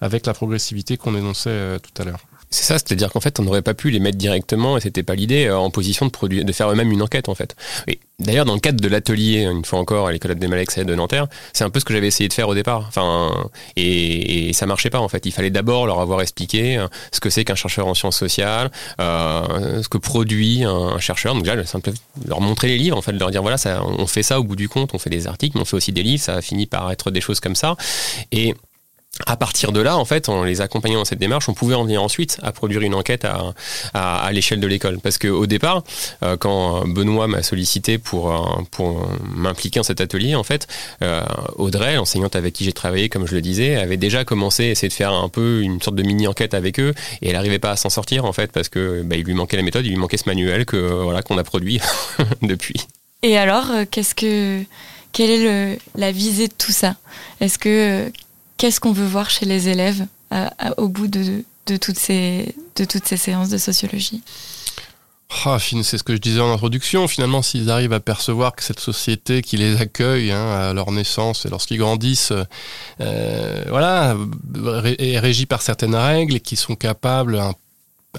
avec 0.00 0.26
la 0.26 0.34
progressivité 0.34 0.96
qu'on 0.96 1.16
énonçait 1.16 1.78
tout 1.80 2.02
à 2.02 2.04
l'heure. 2.04 2.20
C'est 2.52 2.64
ça, 2.64 2.74
c'est-à-dire 2.74 3.10
qu'en 3.10 3.20
fait, 3.20 3.40
on 3.40 3.44
n'aurait 3.44 3.62
pas 3.62 3.72
pu 3.72 3.88
les 3.88 3.98
mettre 3.98 4.18
directement, 4.18 4.76
et 4.76 4.80
c'était 4.80 5.02
pas 5.02 5.14
l'idée, 5.14 5.46
euh, 5.46 5.56
en 5.56 5.70
position 5.70 6.04
de, 6.04 6.10
produire, 6.10 6.44
de 6.44 6.52
faire 6.52 6.70
eux-mêmes 6.70 6.92
une 6.92 7.00
enquête, 7.00 7.30
en 7.30 7.34
fait. 7.34 7.56
Et 7.88 7.98
d'ailleurs, 8.18 8.44
dans 8.44 8.52
le 8.52 8.60
cadre 8.60 8.78
de 8.78 8.88
l'atelier, 8.88 9.44
une 9.44 9.64
fois 9.64 9.78
encore, 9.78 10.06
à 10.08 10.12
l'école 10.12 10.34
des 10.34 10.48
Maleks 10.48 10.78
de 10.80 10.94
Nanterre, 10.94 11.28
c'est 11.54 11.64
un 11.64 11.70
peu 11.70 11.80
ce 11.80 11.86
que 11.86 11.94
j'avais 11.94 12.08
essayé 12.08 12.28
de 12.28 12.34
faire 12.34 12.48
au 12.48 12.54
départ. 12.54 12.84
Enfin, 12.88 13.32
et, 13.76 14.50
et, 14.50 14.52
ça 14.52 14.66
marchait 14.66 14.90
pas, 14.90 15.00
en 15.00 15.08
fait. 15.08 15.24
Il 15.24 15.32
fallait 15.32 15.48
d'abord 15.48 15.86
leur 15.86 16.00
avoir 16.00 16.20
expliqué 16.20 16.76
euh, 16.76 16.88
ce 17.10 17.20
que 17.20 17.30
c'est 17.30 17.46
qu'un 17.46 17.54
chercheur 17.54 17.86
en 17.86 17.94
sciences 17.94 18.18
sociales, 18.18 18.70
euh, 19.00 19.82
ce 19.82 19.88
que 19.88 19.96
produit 19.96 20.62
un, 20.64 20.98
chercheur. 20.98 21.34
Donc 21.34 21.46
là, 21.46 21.56
leur 22.26 22.42
montrer 22.42 22.68
les 22.68 22.76
livres, 22.76 22.98
en 22.98 23.02
fait, 23.02 23.12
leur 23.12 23.30
dire, 23.30 23.40
voilà, 23.40 23.56
ça, 23.56 23.82
on 23.82 24.06
fait 24.06 24.22
ça 24.22 24.38
au 24.38 24.44
bout 24.44 24.56
du 24.56 24.68
compte, 24.68 24.90
on 24.92 24.98
fait 24.98 25.10
des 25.10 25.26
articles, 25.26 25.56
mais 25.56 25.62
on 25.62 25.64
fait 25.64 25.76
aussi 25.76 25.92
des 25.92 26.02
livres, 26.02 26.22
ça 26.22 26.34
a 26.34 26.42
fini 26.42 26.66
par 26.66 26.92
être 26.92 27.10
des 27.10 27.22
choses 27.22 27.40
comme 27.40 27.56
ça. 27.56 27.76
Et 28.30 28.54
à 29.26 29.36
partir 29.36 29.72
de 29.72 29.80
là, 29.80 29.98
en 29.98 30.06
fait, 30.06 30.30
en 30.30 30.42
les 30.42 30.62
accompagnant 30.62 31.00
dans 31.00 31.04
cette 31.04 31.18
démarche, 31.18 31.46
on 31.48 31.52
pouvait 31.54 31.74
en 31.74 31.84
venir 31.84 32.02
ensuite 32.02 32.38
à 32.42 32.50
produire 32.50 32.80
une 32.80 32.94
enquête 32.94 33.26
à, 33.92 34.30
l'échelle 34.32 34.58
de 34.58 34.66
l'école. 34.66 35.00
Parce 35.00 35.18
qu'au 35.18 35.46
départ, 35.46 35.84
euh, 36.22 36.38
quand 36.38 36.86
Benoît 36.86 37.28
m'a 37.28 37.42
sollicité 37.42 37.98
pour, 37.98 38.32
euh, 38.32 38.62
pour 38.70 39.06
m'impliquer 39.22 39.80
dans 39.80 39.84
cet 39.84 40.00
atelier, 40.00 40.34
en 40.34 40.42
fait, 40.42 40.66
euh, 41.02 41.22
Audrey, 41.56 41.96
l'enseignante 41.96 42.36
avec 42.36 42.54
qui 42.54 42.64
j'ai 42.64 42.72
travaillé, 42.72 43.10
comme 43.10 43.26
je 43.26 43.34
le 43.34 43.42
disais, 43.42 43.76
avait 43.76 43.98
déjà 43.98 44.24
commencé 44.24 44.64
à 44.64 44.70
essayer 44.70 44.88
de 44.88 44.94
faire 44.94 45.12
un 45.12 45.28
peu 45.28 45.60
une 45.60 45.80
sorte 45.82 45.96
de 45.96 46.02
mini-enquête 46.02 46.54
avec 46.54 46.80
eux, 46.80 46.94
et 47.20 47.28
elle 47.28 47.34
n'arrivait 47.34 47.58
pas 47.58 47.72
à 47.72 47.76
s'en 47.76 47.90
sortir, 47.90 48.24
en 48.24 48.32
fait, 48.32 48.50
parce 48.50 48.70
que 48.70 49.02
bah, 49.02 49.16
il 49.16 49.24
lui 49.24 49.34
manquait 49.34 49.58
la 49.58 49.62
méthode, 49.62 49.84
il 49.84 49.90
lui 49.90 49.98
manquait 49.98 50.16
ce 50.16 50.26
manuel 50.26 50.64
que 50.64 50.76
voilà 50.76 51.22
qu'on 51.22 51.36
a 51.36 51.44
produit 51.44 51.80
depuis. 52.42 52.86
Et 53.22 53.36
alors, 53.36 53.66
qu'est-ce 53.90 54.14
que 54.14 54.62
quelle 55.12 55.30
est 55.30 55.78
la 55.96 56.12
visée 56.12 56.48
de 56.48 56.54
tout 56.56 56.72
ça? 56.72 56.96
Est-ce 57.40 57.58
que 57.58 58.10
qu'est-ce 58.62 58.78
qu'on 58.78 58.92
veut 58.92 59.06
voir 59.06 59.28
chez 59.28 59.44
les 59.44 59.68
élèves 59.68 60.06
au 60.76 60.86
bout 60.86 61.08
de, 61.08 61.42
toutes 61.66 61.98
ces, 61.98 62.54
de 62.76 62.84
toutes 62.84 63.08
ces 63.08 63.16
séances 63.16 63.48
de 63.48 63.58
sociologie? 63.58 64.22
Ah, 65.44 65.58
c'est 65.58 65.98
ce 65.98 66.04
que 66.04 66.14
je 66.14 66.20
disais 66.20 66.40
en 66.40 66.52
introduction. 66.52 67.08
Finalement, 67.08 67.42
s'ils 67.42 67.70
arrivent 67.70 67.92
à 67.92 67.98
percevoir 67.98 68.54
que 68.54 68.62
cette 68.62 68.78
société 68.78 69.42
qui 69.42 69.56
les 69.56 69.80
accueille 69.80 70.30
hein, 70.30 70.46
à 70.46 70.72
leur 70.74 70.92
naissance 70.92 71.44
et 71.44 71.48
lorsqu'ils 71.48 71.78
grandissent, 71.78 72.32
euh, 73.00 73.64
voilà, 73.68 74.14
est 74.98 75.18
régie 75.18 75.46
par 75.46 75.60
certaines 75.60 75.96
règles 75.96 76.36
et 76.36 76.40
qui 76.40 76.54
sont 76.54 76.76
capables 76.76 77.40
un 77.40 77.54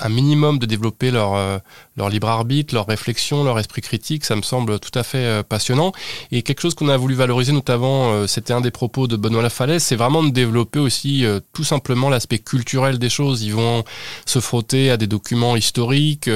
un 0.01 0.09
minimum 0.09 0.57
de 0.57 0.65
développer 0.65 1.11
leur, 1.11 1.35
euh, 1.35 1.59
leur 1.97 2.09
libre 2.09 2.27
arbitre, 2.27 2.73
leur 2.73 2.87
réflexion, 2.87 3.43
leur 3.43 3.59
esprit 3.59 3.81
critique, 3.81 4.25
ça 4.25 4.35
me 4.35 4.41
semble 4.41 4.79
tout 4.79 4.97
à 4.97 5.03
fait 5.03 5.19
euh, 5.19 5.43
passionnant. 5.43 5.91
Et 6.31 6.41
quelque 6.41 6.61
chose 6.61 6.73
qu'on 6.73 6.89
a 6.89 6.97
voulu 6.97 7.13
valoriser 7.13 7.51
notamment, 7.51 8.11
euh, 8.11 8.27
c'était 8.27 8.53
un 8.53 8.61
des 8.61 8.71
propos 8.71 9.07
de 9.07 9.15
Benoît 9.15 9.43
Lafalaise, 9.43 9.83
c'est 9.83 9.95
vraiment 9.95 10.23
de 10.23 10.31
développer 10.31 10.79
aussi 10.79 11.25
tout 11.53 11.63
simplement 11.63 12.09
l'aspect 12.09 12.39
culturel 12.39 12.97
des 12.97 13.09
choses. 13.09 13.43
Ils 13.43 13.53
vont 13.53 13.83
se 14.25 14.39
frotter 14.39 14.89
à 14.89 14.97
des 14.97 15.07
documents 15.07 15.55
historiques 15.55 16.29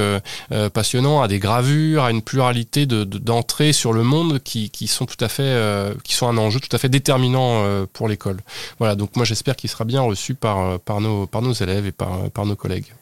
passionnants, 0.74 1.22
à 1.22 1.28
des 1.28 1.40
gravures, 1.40 2.04
à 2.04 2.12
une 2.12 2.22
pluralité 2.22 2.86
de, 2.86 3.04
d'entrées 3.04 3.74
sur 3.74 3.94
le 3.94 4.04
monde 4.04 4.40
qui, 4.40 4.70
qui 4.70 4.88
sont 4.88 5.06
tout 5.06 5.24
à 5.24 5.30
fait, 5.30 5.94
qui 6.04 6.14
sont 6.14 6.28
un 6.28 6.38
enjeu 6.38 6.60
tout 6.60 6.74
à 6.76 6.78
fait 6.78 6.90
déterminant 6.90 7.86
pour 7.94 8.08
l'école. 8.08 8.40
Voilà, 8.80 8.96
donc 8.96 9.16
moi 9.16 9.26
j'espère 9.26 9.56
qu'il 9.56 9.70
sera 9.70 9.86
bien 9.86 10.02
reçu 10.02 10.36
par, 10.36 10.80
par, 10.80 11.02
nos, 11.02 11.26
par 11.28 11.42
nos 11.42 11.54
élèves 11.54 11.86
et 11.86 11.92
par, 11.92 12.30
par 12.32 12.46
nos 12.46 12.56
collègues 12.56 12.94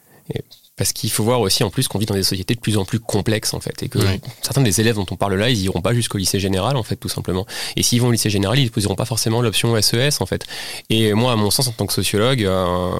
parce 0.76 0.92
qu'il 0.92 1.10
faut 1.10 1.24
voir 1.24 1.40
aussi 1.40 1.64
en 1.64 1.70
plus 1.70 1.88
qu'on 1.88 1.98
vit 1.98 2.06
dans 2.06 2.14
des 2.14 2.22
sociétés 2.22 2.54
de 2.54 2.60
plus 2.60 2.76
en 2.76 2.84
plus 2.84 3.00
complexes 3.00 3.54
en 3.54 3.60
fait 3.60 3.82
et 3.82 3.88
que 3.88 3.98
certains 4.42 4.60
des 4.60 4.80
élèves 4.80 4.96
dont 4.96 5.06
on 5.10 5.16
parle 5.16 5.34
là 5.34 5.48
ils 5.48 5.62
iront 5.62 5.80
pas 5.80 5.94
jusqu'au 5.94 6.18
lycée 6.18 6.38
général 6.38 6.76
en 6.76 6.82
fait 6.82 6.96
tout 6.96 7.08
simplement. 7.08 7.46
Et 7.76 7.82
s'ils 7.82 8.00
vont 8.00 8.08
au 8.08 8.12
lycée 8.12 8.28
général 8.28 8.58
ils 8.58 8.64
ne 8.64 8.70
poseront 8.70 8.94
pas 8.94 9.06
forcément 9.06 9.40
l'option 9.40 9.80
SES 9.80 9.96
e 9.96 10.22
en 10.22 10.26
fait. 10.26 10.44
Et 10.90 11.14
moi 11.14 11.32
à 11.32 11.36
mon 11.36 11.50
sens 11.50 11.68
en 11.68 11.72
tant 11.72 11.86
que 11.86 11.94
sociologue 11.94 12.44
euh, 12.44 12.90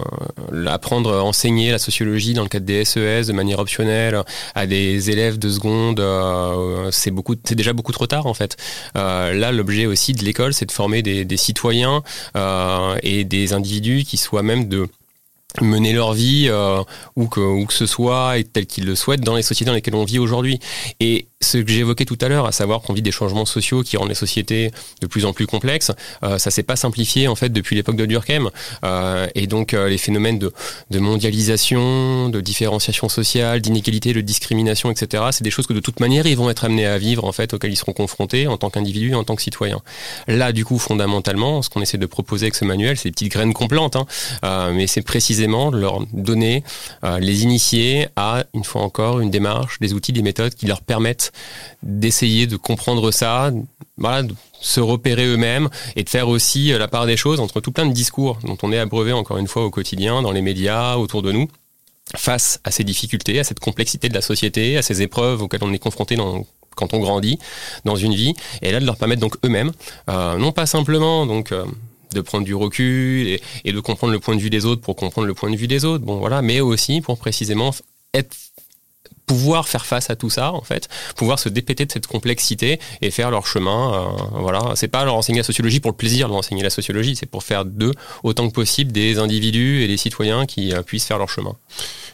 apprendre 0.66 1.12
à 1.12 1.22
enseigner 1.22 1.70
la 1.70 1.78
sociologie 1.78 2.32
dans 2.32 2.42
le 2.42 2.48
cadre 2.48 2.64
des 2.64 2.84
SES 2.84 2.98
e 2.98 3.26
de 3.26 3.32
manière 3.32 3.58
optionnelle 3.58 4.22
à 4.54 4.66
des 4.66 5.10
élèves 5.10 5.38
de 5.38 5.50
seconde 5.50 6.00
euh, 6.00 6.90
c'est 6.92 7.10
beaucoup 7.10 7.34
c'est 7.44 7.56
déjà 7.56 7.74
beaucoup 7.74 7.92
trop 7.92 8.06
tard 8.06 8.26
en 8.26 8.34
fait. 8.34 8.56
Euh, 8.96 9.34
là 9.34 9.52
l'objet 9.52 9.84
aussi 9.84 10.14
de 10.14 10.24
l'école 10.24 10.54
c'est 10.54 10.66
de 10.66 10.72
former 10.72 11.02
des, 11.02 11.26
des 11.26 11.36
citoyens 11.36 12.02
et 13.02 13.24
des 13.24 13.52
individus 13.52 14.04
qui 14.04 14.16
soient 14.16 14.42
même 14.42 14.68
de 14.68 14.88
mener 15.64 15.92
leur 15.92 16.12
vie 16.12 16.46
euh, 16.48 16.82
où, 17.16 17.26
que, 17.26 17.40
où 17.40 17.66
que 17.66 17.72
ce 17.72 17.86
soit 17.86 18.38
et 18.38 18.44
tel 18.44 18.66
qu'ils 18.66 18.84
le 18.86 18.94
souhaitent 18.94 19.22
dans 19.22 19.36
les 19.36 19.42
sociétés 19.42 19.70
dans 19.70 19.74
lesquelles 19.74 19.94
on 19.94 20.04
vit 20.04 20.18
aujourd'hui. 20.18 20.58
Et 21.00 21.28
ce 21.46 21.58
que 21.58 21.70
j'évoquais 21.70 22.04
tout 22.04 22.18
à 22.20 22.28
l'heure, 22.28 22.46
à 22.46 22.52
savoir 22.52 22.82
qu'on 22.82 22.92
vit 22.92 23.02
des 23.02 23.12
changements 23.12 23.46
sociaux 23.46 23.82
qui 23.82 23.96
rendent 23.96 24.08
les 24.08 24.14
sociétés 24.14 24.70
de 25.00 25.06
plus 25.06 25.24
en 25.24 25.32
plus 25.32 25.46
complexes, 25.46 25.92
euh, 26.22 26.38
ça 26.38 26.50
s'est 26.50 26.62
pas 26.62 26.76
simplifié 26.76 27.28
en 27.28 27.34
fait 27.34 27.50
depuis 27.50 27.76
l'époque 27.76 27.96
de 27.96 28.06
Durkheim. 28.06 28.50
Euh, 28.84 29.26
et 29.34 29.46
donc 29.46 29.74
euh, 29.74 29.88
les 29.88 29.98
phénomènes 29.98 30.38
de, 30.38 30.52
de, 30.90 30.98
mondialisation, 30.98 32.28
de 32.28 32.40
différenciation 32.40 33.08
sociale, 33.08 33.60
d'inégalité, 33.60 34.12
de 34.12 34.20
discrimination, 34.20 34.90
etc. 34.90 35.24
C'est 35.32 35.44
des 35.44 35.50
choses 35.50 35.66
que 35.66 35.72
de 35.72 35.80
toute 35.80 36.00
manière 36.00 36.26
ils 36.26 36.36
vont 36.36 36.50
être 36.50 36.64
amenés 36.64 36.86
à 36.86 36.98
vivre 36.98 37.24
en 37.24 37.32
fait, 37.32 37.54
auxquelles 37.54 37.72
ils 37.72 37.76
seront 37.76 37.92
confrontés 37.92 38.46
en 38.46 38.56
tant 38.56 38.70
qu'individus, 38.70 39.14
en 39.14 39.24
tant 39.24 39.36
que 39.36 39.42
citoyens. 39.42 39.80
Là, 40.28 40.52
du 40.52 40.64
coup, 40.64 40.78
fondamentalement, 40.78 41.62
ce 41.62 41.70
qu'on 41.70 41.80
essaie 41.80 41.98
de 41.98 42.06
proposer 42.06 42.46
avec 42.46 42.54
ce 42.54 42.64
manuel, 42.64 42.96
c'est 42.96 43.08
des 43.08 43.12
petites 43.12 43.32
graines 43.32 43.54
qu'on 43.54 43.68
plante, 43.68 43.96
hein, 43.96 44.06
euh, 44.44 44.72
mais 44.72 44.86
c'est 44.86 45.02
précisément 45.02 45.70
de 45.70 45.78
leur 45.78 46.04
donner, 46.12 46.64
euh, 47.04 47.18
les 47.18 47.42
initier 47.42 48.08
à 48.16 48.44
une 48.54 48.64
fois 48.64 48.82
encore 48.82 49.20
une 49.20 49.30
démarche, 49.30 49.78
des 49.80 49.92
outils, 49.92 50.12
des 50.12 50.22
méthodes 50.22 50.54
qui 50.54 50.66
leur 50.66 50.80
permettent 50.80 51.32
d'essayer 51.82 52.46
de 52.46 52.56
comprendre 52.56 53.10
ça, 53.10 53.50
voilà, 53.96 54.22
de 54.22 54.34
se 54.60 54.80
repérer 54.80 55.26
eux-mêmes 55.26 55.68
et 55.94 56.02
de 56.02 56.08
faire 56.08 56.28
aussi 56.28 56.72
euh, 56.72 56.78
la 56.78 56.88
part 56.88 57.06
des 57.06 57.16
choses 57.16 57.40
entre 57.40 57.60
tout 57.60 57.72
plein 57.72 57.86
de 57.86 57.92
discours 57.92 58.38
dont 58.42 58.58
on 58.62 58.72
est 58.72 58.78
abreuvé 58.78 59.12
encore 59.12 59.38
une 59.38 59.48
fois 59.48 59.64
au 59.64 59.70
quotidien, 59.70 60.22
dans 60.22 60.32
les 60.32 60.42
médias, 60.42 60.96
autour 60.96 61.22
de 61.22 61.32
nous, 61.32 61.48
face 62.14 62.60
à 62.64 62.70
ces 62.70 62.84
difficultés, 62.84 63.38
à 63.38 63.44
cette 63.44 63.60
complexité 63.60 64.08
de 64.08 64.14
la 64.14 64.22
société, 64.22 64.76
à 64.76 64.82
ces 64.82 65.02
épreuves 65.02 65.42
auxquelles 65.42 65.64
on 65.64 65.72
est 65.72 65.78
confronté 65.78 66.16
quand 66.74 66.94
on 66.94 66.98
grandit 66.98 67.38
dans 67.84 67.96
une 67.96 68.14
vie, 68.14 68.34
et 68.62 68.70
là 68.70 68.80
de 68.80 68.86
leur 68.86 68.96
permettre 68.96 69.20
donc 69.20 69.36
eux-mêmes, 69.44 69.72
euh, 70.10 70.36
non 70.36 70.52
pas 70.52 70.66
simplement 70.66 71.26
donc 71.26 71.52
euh, 71.52 71.64
de 72.12 72.20
prendre 72.20 72.44
du 72.44 72.54
recul 72.54 73.26
et, 73.26 73.42
et, 73.64 73.72
de 73.72 73.80
comprendre 73.80 74.12
le 74.12 74.20
point 74.20 74.36
de 74.36 74.40
vue 74.40 74.50
des 74.50 74.64
autres 74.64 74.82
pour 74.82 74.94
comprendre 74.96 75.26
le 75.26 75.34
point 75.34 75.50
de 75.50 75.56
vue 75.56 75.66
des 75.66 75.84
autres, 75.84 76.04
bon 76.04 76.18
voilà, 76.18 76.42
mais 76.42 76.60
aussi 76.60 77.00
pour 77.00 77.18
précisément 77.18 77.72
être 78.14 78.36
pouvoir 79.26 79.68
faire 79.68 79.84
face 79.84 80.08
à 80.10 80.16
tout 80.16 80.30
ça, 80.30 80.52
en 80.52 80.62
fait, 80.62 80.88
pouvoir 81.16 81.38
se 81.38 81.48
dépêter 81.48 81.84
de 81.84 81.92
cette 81.92 82.06
complexité 82.06 82.78
et 83.02 83.10
faire 83.10 83.30
leur 83.30 83.46
chemin. 83.46 83.92
Euh, 83.92 84.22
voilà, 84.32 84.72
c'est 84.76 84.88
pas 84.88 85.04
leur 85.04 85.16
enseigner 85.16 85.40
la 85.40 85.44
sociologie 85.44 85.80
pour 85.80 85.90
le 85.90 85.96
plaisir 85.96 86.28
de 86.28 86.32
leur 86.32 86.38
enseigner 86.38 86.62
la 86.62 86.70
sociologie, 86.70 87.16
c'est 87.16 87.26
pour 87.26 87.42
faire 87.42 87.64
d'eux 87.64 87.92
autant 88.22 88.48
que 88.48 88.54
possible 88.54 88.92
des 88.92 89.18
individus 89.18 89.82
et 89.82 89.88
des 89.88 89.96
citoyens 89.96 90.46
qui 90.46 90.72
euh, 90.72 90.82
puissent 90.82 91.06
faire 91.06 91.18
leur 91.18 91.28
chemin. 91.28 91.56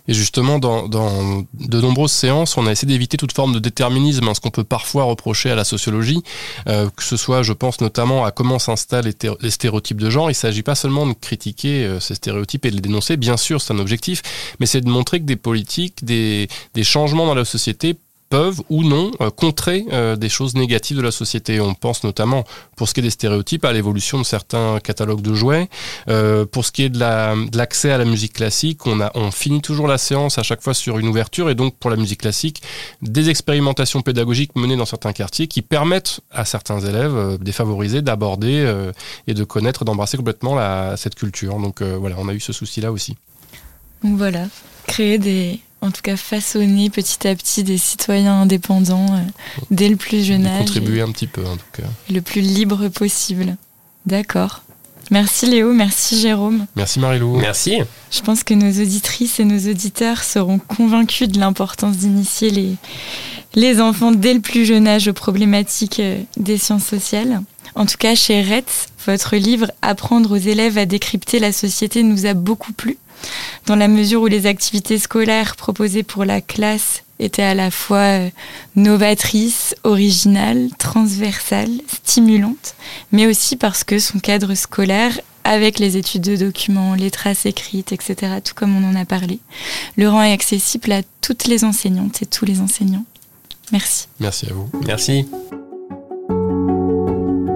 Et 0.09 0.15
justement, 0.15 0.59
dans, 0.59 0.89
dans, 0.89 1.45
de 1.55 1.81
nombreuses 1.81 2.11
séances, 2.11 2.57
on 2.57 2.67
a 2.67 2.73
essayé 2.73 2.93
d'éviter 2.93 3.17
toute 3.17 3.33
forme 3.33 3.53
de 3.53 3.61
déterminisme, 3.61 4.27
hein, 4.27 4.35
ce 4.35 4.41
qu'on 4.41 4.51
peut 4.51 4.65
parfois 4.65 5.05
reprocher 5.05 5.51
à 5.51 5.55
la 5.55 5.65
sociologie, 5.65 6.23
euh, 6.67 6.91
que 6.97 7.05
ce 7.05 7.17
soit, 7.17 7.45
je 7.45 7.53
pense 7.53 7.81
notamment 7.81 8.25
à 8.25 8.33
comment 8.33 8.59
s'installent 8.59 9.13
les, 9.41 9.51
stéréotypes 9.51 10.01
de 10.01 10.11
genre. 10.11 10.29
Il 10.29 10.33
ne 10.33 10.37
s'agit 10.37 10.65
pas 10.65 10.75
seulement 10.75 11.07
de 11.07 11.13
critiquer 11.13 11.85
euh, 11.85 12.01
ces 12.01 12.17
stéréotypes 12.17 12.67
et 12.67 12.71
de 12.71 12.77
les 12.77 12.81
dénoncer, 12.81 13.17
bien 13.17 13.37
sûr, 13.37 13.61
c'est 13.61 13.73
un 13.73 13.79
objectif, 13.79 14.23
mais 14.59 14.67
c'est 14.67 14.81
de 14.81 14.89
montrer 14.89 15.21
que 15.21 15.25
des 15.25 15.37
politiques, 15.37 16.05
des, 16.05 16.49
des 16.75 16.83
changements 17.03 17.27
dans 17.27 17.35
la 17.35 17.45
société 17.45 17.97
peuvent 18.31 18.63
ou 18.71 18.83
non 18.83 19.11
euh, 19.21 19.29
contrer 19.29 19.85
euh, 19.93 20.17
des 20.17 20.31
choses 20.31 20.55
négatives 20.55 20.97
de 20.97 21.03
la 21.03 21.11
société. 21.11 21.61
On 21.61 21.75
pense 21.75 22.03
notamment, 22.03 22.45
pour 22.77 22.89
ce 22.89 22.95
qui 22.95 23.01
est 23.01 23.03
des 23.03 23.11
stéréotypes, 23.11 23.65
à 23.67 23.73
l'évolution 23.73 24.19
de 24.19 24.25
certains 24.25 24.79
catalogues 24.81 25.21
de 25.21 25.35
jouets. 25.35 25.69
Euh, 26.09 26.47
pour 26.47 26.65
ce 26.65 26.73
qui 26.73 26.85
est 26.85 26.89
de 26.89 26.99
l'accès 27.59 27.91
à 27.91 27.99
la 27.99 28.07
musique 28.07 28.33
classique, 28.33 28.87
on, 28.87 29.31
finit 29.33 29.61
toujours 29.61 29.89
la 29.89 29.99
séance 29.99 30.39
à 30.39 30.45
chaque 30.45 30.63
fois 30.63 30.73
sur 30.73 30.99
une 30.99 31.09
ouverture 31.09 31.51
et 31.51 31.55
donc 31.55 31.75
pour 31.77 31.91
la 31.91 31.97
musique 31.97 32.21
classique, 32.21 32.63
des 33.03 33.29
expérimentations 33.29 34.01
pédagogiques 34.01 34.55
menées 34.57 34.77
dans 34.77 34.87
certains 34.87 35.13
quartiers 35.13 35.49
qui 35.49 35.61
permettent 35.61 36.21
à 36.31 36.45
certains 36.45 36.81
élèves 36.81 37.39
défavorisés 37.41 38.01
d'aborder 38.01 38.57
et 39.27 39.35
de 39.35 39.45
connaître, 39.45 39.85
d'embrasser 39.85 40.17
complètement 40.17 40.55
cette 40.97 41.17
culture. 41.17 41.59
Donc 41.59 41.83
voilà, 41.83 42.17
on 42.19 42.29
a 42.29 42.33
eu 42.33 42.41
ce 42.41 42.53
souci-là 42.53 42.93
aussi. 42.93 43.17
Donc 44.03 44.17
voilà, 44.17 44.47
créer 44.87 45.19
des, 45.19 45.61
en 45.83 45.91
tout 45.91 46.01
cas 46.01 46.17
façonner 46.17 46.89
petit 46.89 47.27
à 47.29 47.35
petit 47.35 47.65
des 47.65 47.77
citoyens 47.77 48.43
indépendants 48.43 49.07
euh, 49.13 49.21
dès 49.71 49.89
le 49.89 49.97
plus 49.97 50.25
jeune 50.25 50.47
âge. 50.47 50.61
Contribuer 50.61 51.03
un 51.03 51.11
petit 51.11 51.27
peu 51.27 51.45
en 51.45 51.57
tout 51.57 51.67
cas. 51.73 51.89
Le 52.11 52.23
plus 52.23 52.41
libre 52.41 52.89
possible. 52.89 53.57
D'accord. 54.07 54.63
Merci 55.11 55.47
Léo, 55.47 55.73
merci 55.75 56.19
Jérôme. 56.21 56.67
Merci 56.77 57.01
Marilou. 57.01 57.37
Merci. 57.37 57.81
Je 58.11 58.21
pense 58.23 58.45
que 58.45 58.55
nos 58.55 58.71
auditrices 58.71 59.41
et 59.41 59.45
nos 59.45 59.71
auditeurs 59.71 60.23
seront 60.23 60.59
convaincus 60.59 61.29
de 61.29 61.39
l'importance 61.39 61.99
d'initier 61.99 62.51
les, 62.51 62.77
les 63.55 63.81
enfants 63.81 64.13
dès 64.13 64.33
le 64.33 64.41
plus 64.41 64.65
jeune 64.65 64.87
âge 64.87 65.09
aux 65.09 65.13
problématiques 65.13 66.01
euh, 66.01 66.23
des 66.37 66.57
sciences 66.57 66.87
sociales. 66.87 67.43
En 67.75 67.87
tout 67.87 67.97
cas, 67.99 68.15
chez 68.15 68.43
RETS, 68.43 68.89
votre 69.07 69.37
livre 69.37 69.71
Apprendre 69.81 70.33
aux 70.33 70.37
élèves 70.37 70.79
à 70.79 70.87
décrypter 70.87 71.39
la 71.39 71.53
société 71.53 72.03
nous 72.03 72.27
a 72.27 72.35
beaucoup 72.35 72.73
plu, 72.73 72.99
dans 73.67 73.77
la 73.77 73.89
mesure 73.89 74.23
où 74.23 74.27
les 74.27 74.47
activités 74.47 74.99
scolaires 74.99 75.57
proposées 75.57 76.03
pour 76.03 76.25
la 76.25 76.41
classe 76.41 77.03
étaient 77.19 77.43
à 77.43 77.55
la 77.55 77.71
fois 77.71 77.99
euh, 77.99 78.31
novatrices, 78.77 79.75
originales, 79.85 80.69
transversales, 80.79 81.81
stimulantes, 81.87 82.75
mais 83.13 83.27
aussi 83.27 83.57
parce 83.57 83.85
que 83.85 83.99
son 83.99 84.19
cadre 84.19 84.55
scolaire 84.55 85.19
avec 85.45 85.79
les 85.79 85.97
études 85.97 86.23
de 86.23 86.37
documents, 86.37 86.95
les 86.95 87.11
traces 87.11 87.47
écrites, 87.47 87.93
etc., 87.93 88.35
tout 88.45 88.55
comme 88.55 88.77
on 88.77 88.89
en 88.89 88.95
a 88.95 89.05
parlé, 89.05 89.41
le 89.97 90.09
rend 90.09 90.21
accessible 90.21 90.93
à 90.93 91.03
toutes 91.21 91.47
les 91.47 91.65
enseignantes 91.65 92.23
et 92.23 92.27
tous 92.27 92.45
les 92.45 92.61
enseignants. 92.61 93.05
Merci. 93.73 94.07
Merci 94.21 94.47
à 94.51 94.55
vous. 94.55 94.69
Merci. 94.87 95.27